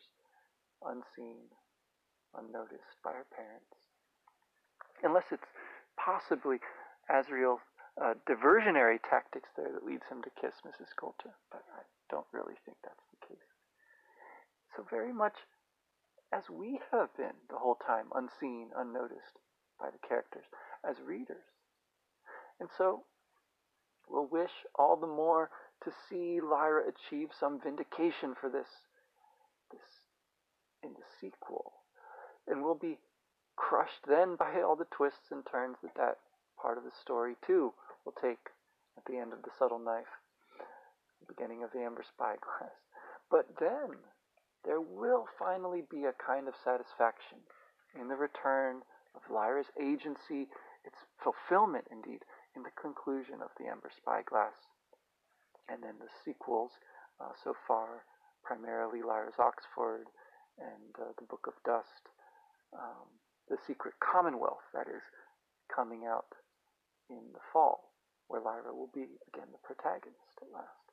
unseen, 0.86 1.50
unnoticed 2.38 3.02
by 3.02 3.10
her 3.10 3.26
parents. 3.34 3.90
Unless 5.02 5.32
it's 5.32 5.50
possibly 5.98 6.58
Asriel's 7.10 7.66
uh, 8.00 8.14
diversionary 8.28 8.98
tactics 9.02 9.48
there 9.56 9.72
that 9.72 9.84
leads 9.84 10.04
him 10.10 10.22
to 10.22 10.40
kiss 10.40 10.54
Mrs. 10.66 10.90
Coulter, 10.98 11.34
but 11.50 11.62
I 11.76 11.82
don't 12.10 12.26
really 12.32 12.54
think 12.64 12.76
that's 12.82 13.06
the 13.10 13.26
case. 13.26 13.48
So 14.76 14.86
very 14.88 15.12
much 15.12 15.34
as 16.32 16.44
we 16.50 16.80
have 16.90 17.14
been 17.16 17.36
the 17.50 17.58
whole 17.58 17.76
time, 17.86 18.06
unseen, 18.14 18.70
unnoticed 18.76 19.36
by 19.78 19.90
the 19.90 20.06
characters, 20.06 20.44
as 20.88 20.96
readers. 21.04 21.44
And 22.58 22.70
so 22.78 23.04
we'll 24.08 24.28
wish 24.30 24.64
all 24.74 24.96
the 24.96 25.06
more 25.06 25.50
to 25.84 25.90
see 26.08 26.40
Lyra 26.40 26.84
achieve 26.88 27.28
some 27.38 27.60
vindication 27.60 28.34
for 28.40 28.48
this, 28.48 28.68
this 29.70 30.08
in 30.82 30.94
the 30.94 31.06
sequel 31.20 31.72
and 32.46 32.62
we'll 32.62 32.74
be 32.74 32.98
crushed 33.56 34.06
then 34.08 34.36
by 34.36 34.62
all 34.62 34.76
the 34.76 34.86
twists 34.90 35.30
and 35.30 35.44
turns 35.46 35.76
that 35.82 35.94
that 35.94 36.18
part 36.62 36.78
of 36.78 36.84
the 36.84 36.94
story 36.94 37.34
too 37.44 37.74
will 38.06 38.14
take 38.14 38.54
at 38.96 39.04
the 39.10 39.18
end 39.18 39.34
of 39.34 39.42
the 39.42 39.50
subtle 39.58 39.82
knife, 39.82 40.22
the 41.18 41.34
beginning 41.34 41.66
of 41.66 41.74
the 41.74 41.82
amber 41.82 42.06
spyglass. 42.06 42.70
But 43.30 43.48
then 43.58 43.96
there 44.64 44.80
will 44.80 45.24
finally 45.38 45.82
be 45.90 46.04
a 46.04 46.12
kind 46.12 46.46
of 46.46 46.54
satisfaction 46.54 47.40
in 47.98 48.08
the 48.08 48.14
return 48.14 48.84
of 49.16 49.24
Lyra's 49.32 49.72
agency, 49.80 50.52
its 50.84 51.00
fulfillment 51.16 51.88
indeed, 51.90 52.22
in 52.54 52.62
the 52.62 52.76
conclusion 52.76 53.40
of 53.40 53.48
the 53.56 53.66
amber 53.66 53.90
spyglass. 53.90 54.54
And 55.68 55.82
then 55.82 55.96
the 55.98 56.12
sequels, 56.24 56.72
uh, 57.20 57.32
so 57.42 57.54
far, 57.66 58.04
primarily 58.44 59.00
Lyra's 59.00 59.40
Oxford 59.40 60.06
and 60.60 60.92
uh, 61.00 61.16
the 61.16 61.24
Book 61.24 61.48
of 61.48 61.54
Dust, 61.64 62.12
um, 62.76 63.08
The 63.48 63.56
Secret 63.66 63.94
Commonwealth, 64.00 64.68
that 64.74 64.88
is, 64.88 65.02
coming 65.74 66.04
out 66.04 66.28
in 67.12 67.32
the 67.32 67.44
fall, 67.52 67.92
where 68.28 68.40
Lyra 68.40 68.74
will 68.74 68.90
be 68.92 69.06
again 69.32 69.48
the 69.52 69.62
protagonist 69.62 70.40
at 70.40 70.52
last. 70.52 70.86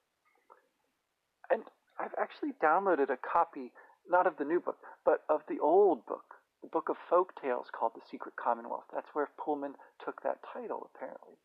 And 1.50 1.64
I've 2.00 2.16
actually 2.20 2.54
downloaded 2.64 3.10
a 3.10 3.18
copy, 3.18 3.72
not 4.08 4.28
of 4.28 4.38
the 4.38 4.46
new 4.46 4.60
book, 4.60 4.78
but 5.06 5.24
of 5.30 5.42
the 5.50 5.60
old 5.60 6.06
book, 6.06 6.36
the 6.62 6.70
book 6.70 6.90
of 6.90 6.98
folk 7.10 7.34
tales 7.42 7.68
called 7.72 7.94
The 7.96 8.06
Secret 8.10 8.36
Commonwealth. 8.36 8.86
That's 8.94 9.10
where 9.14 9.30
Pullman 9.40 9.76
took 10.04 10.22
that 10.24 10.40
title, 10.54 10.90
apparently. 10.94 11.36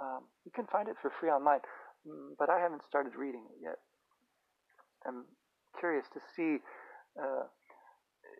Um, 0.00 0.24
you 0.44 0.50
can 0.50 0.66
find 0.66 0.88
it 0.88 0.96
for 1.00 1.12
free 1.20 1.30
online, 1.30 1.60
mm, 2.06 2.34
but 2.38 2.50
I 2.50 2.58
haven't 2.58 2.82
started 2.88 3.14
reading 3.16 3.44
it 3.50 3.58
yet. 3.62 3.78
I'm 5.06 5.24
curious 5.78 6.06
to 6.14 6.20
see 6.34 6.58
uh, 7.20 7.44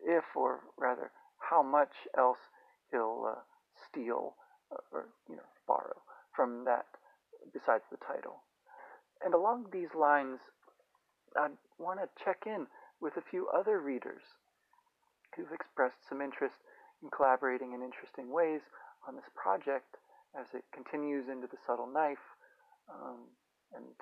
if, 0.07 0.25
or 0.35 0.61
rather, 0.79 1.11
how 1.39 1.63
much 1.63 1.93
else 2.17 2.39
he'll 2.91 3.25
uh, 3.37 3.41
steal 3.89 4.37
or, 4.71 4.83
or, 4.93 5.09
you 5.29 5.37
know 5.37 5.49
borrow 5.71 6.03
from 6.35 6.65
that 6.67 6.87
besides 7.55 7.85
the 7.91 8.03
title. 8.03 8.43
And 9.23 9.35
along 9.35 9.67
these 9.71 9.95
lines, 9.95 10.41
I 11.37 11.55
want 11.79 12.01
to 12.03 12.11
check 12.19 12.43
in 12.47 12.67
with 13.01 13.15
a 13.17 13.23
few 13.31 13.47
other 13.55 13.79
readers 13.79 14.23
who've 15.37 15.55
expressed 15.55 16.03
some 16.09 16.21
interest 16.21 16.59
in 17.03 17.09
collaborating 17.15 17.73
in 17.73 17.87
interesting 17.87 18.35
ways 18.35 18.67
on 19.07 19.15
this 19.15 19.31
project 19.39 19.95
as 20.35 20.47
it 20.55 20.65
continues 20.75 21.29
into 21.31 21.47
the 21.47 21.61
subtle 21.67 21.87
knife 21.87 22.27
um, 22.91 23.31
and 23.75 23.95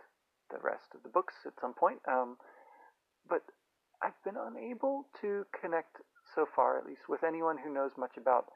the 0.50 0.58
rest 0.64 0.96
of 0.96 1.02
the 1.02 1.12
books 1.12 1.34
at 1.44 1.52
some 1.60 1.74
point. 1.74 2.00
Um, 2.08 2.36
but 3.28 3.44
I've 4.02 4.16
been 4.24 4.40
unable 4.40 5.06
to 5.20 5.44
connect 5.52 6.00
so 6.34 6.46
far, 6.56 6.78
at 6.78 6.86
least 6.86 7.08
with 7.08 7.24
anyone 7.24 7.58
who 7.58 7.72
knows 7.72 7.92
much 7.98 8.16
about 8.16 8.46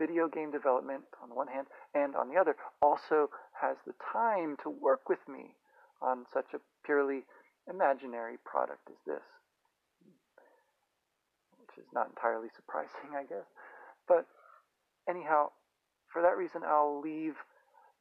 video 0.00 0.28
game 0.28 0.50
development 0.50 1.04
on 1.22 1.28
the 1.28 1.34
one 1.34 1.48
hand, 1.48 1.66
and 1.94 2.16
on 2.16 2.30
the 2.32 2.40
other, 2.40 2.56
also 2.80 3.28
has 3.60 3.76
the 3.86 3.92
time 4.00 4.56
to 4.62 4.70
work 4.70 5.08
with 5.08 5.20
me 5.28 5.54
on 6.00 6.24
such 6.32 6.54
a 6.54 6.60
purely 6.84 7.22
imaginary 7.68 8.36
product 8.44 8.88
as 8.88 8.96
this. 9.06 9.22
Which 11.60 11.76
is 11.76 11.92
not 11.92 12.08
entirely 12.08 12.48
surprising, 12.56 13.12
I 13.14 13.24
guess. 13.28 13.44
But 14.08 14.26
anyhow, 15.08 15.50
for 16.08 16.22
that 16.22 16.38
reason, 16.38 16.62
I'll 16.66 17.00
leave 17.00 17.36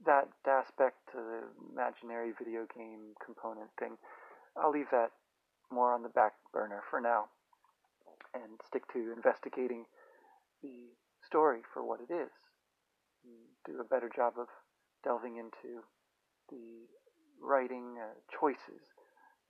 that 0.06 0.30
aspect 0.48 0.96
to 1.12 1.18
the 1.18 1.44
imaginary 1.74 2.32
video 2.32 2.66
game 2.74 3.20
component 3.24 3.70
thing. 3.78 3.98
I'll 4.56 4.72
leave 4.72 4.90
that 4.92 5.12
more 5.70 5.94
on 5.94 6.04
the 6.04 6.10
back 6.10 6.34
burner 6.54 6.82
for 6.90 7.02
now 7.02 7.26
and 8.34 8.60
stick 8.66 8.84
to 8.94 9.14
investigating 9.16 9.86
the 10.64 10.90
story 11.30 11.62
for 11.74 11.86
what 11.86 12.02
it 12.02 12.12
is. 12.12 12.34
Do 13.66 13.80
a 13.80 13.84
better 13.84 14.10
job 14.10 14.34
of 14.42 14.48
delving 15.04 15.38
into 15.38 15.86
the 16.50 16.90
writing 17.40 18.02
uh, 18.02 18.18
choices 18.34 18.82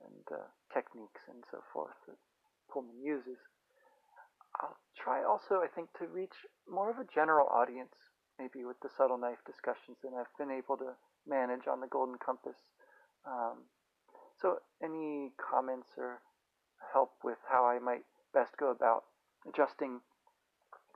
and 0.04 0.24
uh, 0.30 0.44
techniques 0.72 1.24
and 1.28 1.42
so 1.50 1.58
forth 1.72 1.96
that 2.06 2.20
Pullman 2.70 3.00
uses. 3.02 3.40
I'll 4.60 4.76
try 4.98 5.24
also, 5.24 5.64
I 5.64 5.68
think, 5.72 5.88
to 5.98 6.06
reach 6.06 6.44
more 6.68 6.90
of 6.90 6.98
a 6.98 7.08
general 7.08 7.48
audience, 7.48 7.94
maybe 8.38 8.64
with 8.64 8.76
the 8.82 8.92
subtle 8.92 9.18
knife 9.18 9.40
discussions 9.46 9.96
than 10.04 10.12
I've 10.14 10.32
been 10.38 10.52
able 10.52 10.76
to 10.78 10.92
manage 11.26 11.66
on 11.70 11.80
the 11.80 11.86
Golden 11.86 12.16
Compass. 12.18 12.58
Um, 13.26 13.64
so, 14.36 14.58
any 14.82 15.32
comments 15.38 15.88
or 15.96 16.20
help 16.92 17.12
with 17.22 17.38
how 17.48 17.66
I 17.66 17.78
might 17.78 18.04
best 18.32 18.56
go 18.58 18.70
about 18.70 19.04
adjusting 19.46 20.00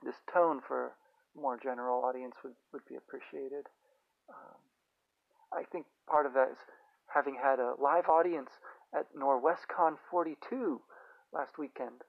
this 0.03 0.15
tone 0.31 0.61
for 0.65 0.93
more 1.35 1.59
general 1.61 2.03
audience 2.03 2.35
would, 2.43 2.55
would 2.71 2.85
be 2.87 2.95
appreciated. 2.95 3.67
Um, 4.29 4.59
I 5.53 5.63
think 5.71 5.85
part 6.09 6.25
of 6.25 6.33
that 6.33 6.49
is 6.51 6.57
having 7.07 7.35
had 7.35 7.59
a 7.59 7.73
live 7.81 8.07
audience 8.09 8.49
at 8.93 9.07
Norwescon 9.15 9.97
42 10.09 10.81
last 11.33 11.57
weekend. 11.57 12.01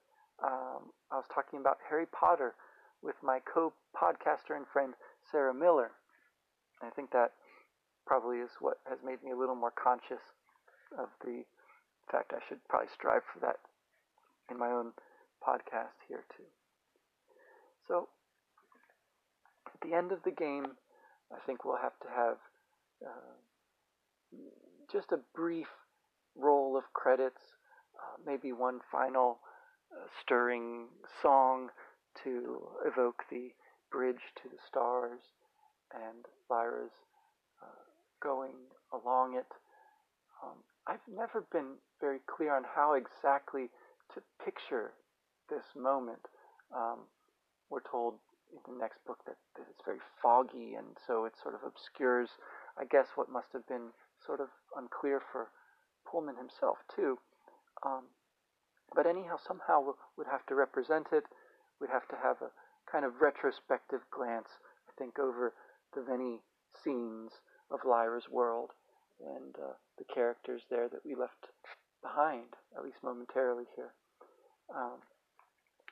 Um, 0.43 0.93
I 1.11 1.17
was 1.17 1.27
talking 1.35 1.61
about 1.61 1.79
Harry 1.89 2.07
Potter 2.07 2.55
with 3.03 3.17
my 3.23 3.41
co-podcaster 3.53 4.57
and 4.57 4.67
friend 4.73 4.95
Sarah 5.31 5.55
Miller. 5.55 5.93
I 6.83 6.91
think 6.91 7.11
that 7.13 7.33
probably 8.07 8.39
is 8.39 8.51
what 8.61 8.79
has 8.89 8.99
made 9.05 9.23
me 9.23 9.33
a 9.33 9.37
little 9.37 9.55
more 9.55 9.73
conscious 9.73 10.23
of 10.99 11.09
the 11.25 11.45
fact 12.11 12.33
I 12.35 12.41
should 12.49 12.63
probably 12.69 12.89
strive 12.95 13.23
for 13.33 13.41
that 13.41 13.57
in 14.51 14.59
my 14.59 14.71
own 14.71 14.93
podcast 15.43 15.99
here 16.09 16.25
too. 16.37 16.45
So 17.89 18.09
at 19.67 19.89
the 19.89 19.95
end 19.95 20.13
of 20.13 20.23
the 20.25 20.31
game, 20.31 20.67
I 21.33 21.39
think 21.47 21.65
we'll 21.65 21.77
have 21.77 21.99
to 22.01 22.09
have 22.15 22.37
uh, 23.05 24.39
just 24.93 25.13
a 25.13 25.19
brief 25.35 25.69
roll 26.37 26.77
of 26.77 26.85
credits, 26.93 27.41
uh, 27.99 28.23
maybe 28.25 28.53
one 28.53 28.81
final 28.91 29.39
uh, 29.93 30.07
stirring 30.23 30.89
song 31.23 31.69
to 32.25 32.69
evoke 32.85 33.23
the 33.31 33.51
bridge 33.91 34.23
to 34.43 34.49
the 34.49 34.59
stars 34.67 35.21
and 35.95 36.25
Lyra's 36.51 36.93
uh, 37.63 37.67
going 38.23 38.55
along 38.93 39.37
it. 39.37 39.47
Um, 40.43 40.59
I've 40.87 41.07
never 41.09 41.47
been 41.53 41.75
very 42.01 42.21
clear 42.27 42.55
on 42.55 42.63
how 42.75 42.95
exactly 42.95 43.71
to 44.15 44.21
picture 44.45 44.93
this 45.49 45.65
moment. 45.77 46.21
Um, 46.75 47.07
we're 47.71 47.85
told 47.85 48.15
in 48.53 48.75
the 48.75 48.79
next 48.79 49.05
book 49.07 49.19
that, 49.27 49.37
that, 49.57 49.67
it's 49.71 49.83
very 49.85 50.03
foggy, 50.23 50.75
and 50.75 50.97
so 51.07 51.25
it 51.25 51.35
sort 51.43 51.55
of 51.55 51.61
obscures, 51.67 52.31
I 52.79 52.85
guess, 52.85 53.07
what 53.15 53.31
must 53.31 53.53
have 53.53 53.67
been 53.67 53.91
sort 54.25 54.41
of 54.41 54.49
unclear 54.77 55.21
for 55.21 55.49
Pullman 56.07 56.37
himself, 56.37 56.79
too. 56.95 57.19
Um, 57.85 58.09
but 58.95 59.07
anyhow, 59.07 59.37
somehow 59.37 59.81
we 59.83 59.93
would 60.17 60.31
have 60.31 60.47
to 60.47 60.55
represent 60.55 61.09
it. 61.13 61.25
We'd 61.81 61.91
have 61.91 62.09
to 62.09 62.17
have 62.17 62.41
a 62.41 62.55
kind 62.91 63.05
of 63.05 63.21
retrospective 63.21 64.01
glance, 64.15 64.49
I 64.89 64.93
think, 64.97 65.19
over 65.19 65.53
the 65.95 66.03
many 66.07 66.41
scenes 66.73 67.33
of 67.71 67.81
Lyra's 67.85 68.31
world 68.31 68.71
and 69.21 69.55
uh, 69.57 69.75
the 69.99 70.05
characters 70.13 70.63
there 70.71 70.89
that 70.89 71.05
we 71.05 71.15
left 71.15 71.51
behind, 72.03 72.55
at 72.77 72.85
least 72.85 73.03
momentarily 73.03 73.65
here. 73.75 73.93
Um, 74.75 75.01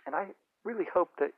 and 0.06 0.14
I 0.14 0.28
really 0.64 0.86
hope 0.92 1.10
that 1.18 1.32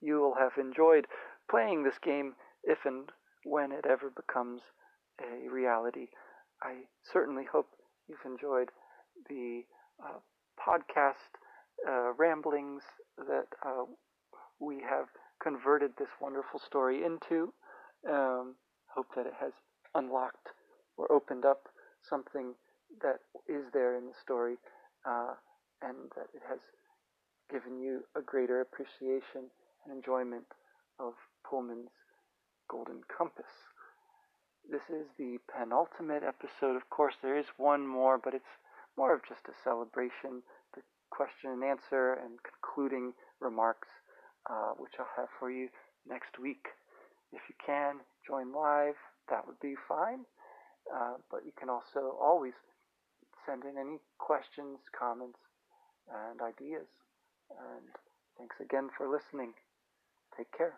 you 0.00 0.20
will 0.20 0.34
have 0.38 0.52
enjoyed 0.58 1.06
playing 1.50 1.82
this 1.82 1.98
game 2.02 2.34
if 2.64 2.78
and 2.84 3.10
when 3.44 3.72
it 3.72 3.86
ever 3.88 4.10
becomes 4.14 4.60
a 5.20 5.48
reality. 5.48 6.08
I 6.62 6.86
certainly 7.12 7.44
hope 7.50 7.68
you've 8.08 8.24
enjoyed 8.24 8.70
the 9.28 9.62
uh, 10.02 10.18
podcast 10.58 11.38
uh, 11.88 12.12
ramblings 12.16 12.82
that 13.18 13.46
uh, 13.64 13.84
we 14.58 14.82
have 14.88 15.06
converted 15.42 15.92
this 15.98 16.08
wonderful 16.20 16.58
story 16.58 17.04
into. 17.04 17.52
Um, 18.08 18.56
hope 18.94 19.06
that 19.14 19.26
it 19.26 19.34
has 19.40 19.52
unlocked 19.94 20.48
or 20.96 21.10
opened 21.12 21.44
up 21.44 21.68
something 22.08 22.54
that 23.02 23.20
is 23.48 23.64
there 23.72 23.96
in 23.96 24.06
the 24.06 24.14
story 24.20 24.56
uh, 25.04 25.34
and 25.82 25.96
that 26.16 26.28
it 26.34 26.42
has 26.48 26.60
given 27.50 27.78
you 27.78 28.04
a 28.16 28.22
greater 28.22 28.60
appreciation 28.60 29.50
and 29.86 29.96
enjoyment 29.96 30.46
of 30.98 31.14
Pullman's 31.48 31.90
Golden 32.68 33.00
Compass. 33.06 33.70
This 34.68 34.82
is 34.90 35.06
the 35.18 35.38
penultimate 35.46 36.22
episode. 36.22 36.76
Of 36.76 36.90
course, 36.90 37.14
there 37.22 37.36
is 37.36 37.46
one 37.56 37.86
more, 37.86 38.18
but 38.18 38.34
it's 38.34 38.58
more 38.96 39.14
of 39.14 39.20
just 39.28 39.48
a 39.48 39.54
celebration, 39.62 40.42
the 40.74 40.82
question 41.10 41.50
and 41.50 41.62
answer 41.62 42.14
and 42.14 42.38
concluding 42.42 43.12
remarks, 43.40 43.88
uh, 44.50 44.72
which 44.78 44.92
I'll 44.98 45.06
have 45.16 45.28
for 45.38 45.50
you 45.50 45.68
next 46.08 46.38
week. 46.38 46.66
If 47.32 47.42
you 47.48 47.54
can 47.64 48.00
join 48.26 48.52
live, 48.52 48.96
that 49.28 49.46
would 49.46 49.60
be 49.60 49.74
fine. 49.88 50.24
Uh, 50.92 51.14
but 51.30 51.44
you 51.44 51.52
can 51.58 51.68
also 51.68 52.16
always 52.20 52.54
send 53.44 53.64
in 53.64 53.78
any 53.78 53.98
questions, 54.18 54.78
comments, 54.98 55.38
and 56.30 56.40
ideas. 56.40 56.86
And 57.50 57.90
thanks 58.38 58.56
again 58.60 58.88
for 58.96 59.08
listening. 59.08 59.54
Take 60.36 60.52
care. 60.58 60.74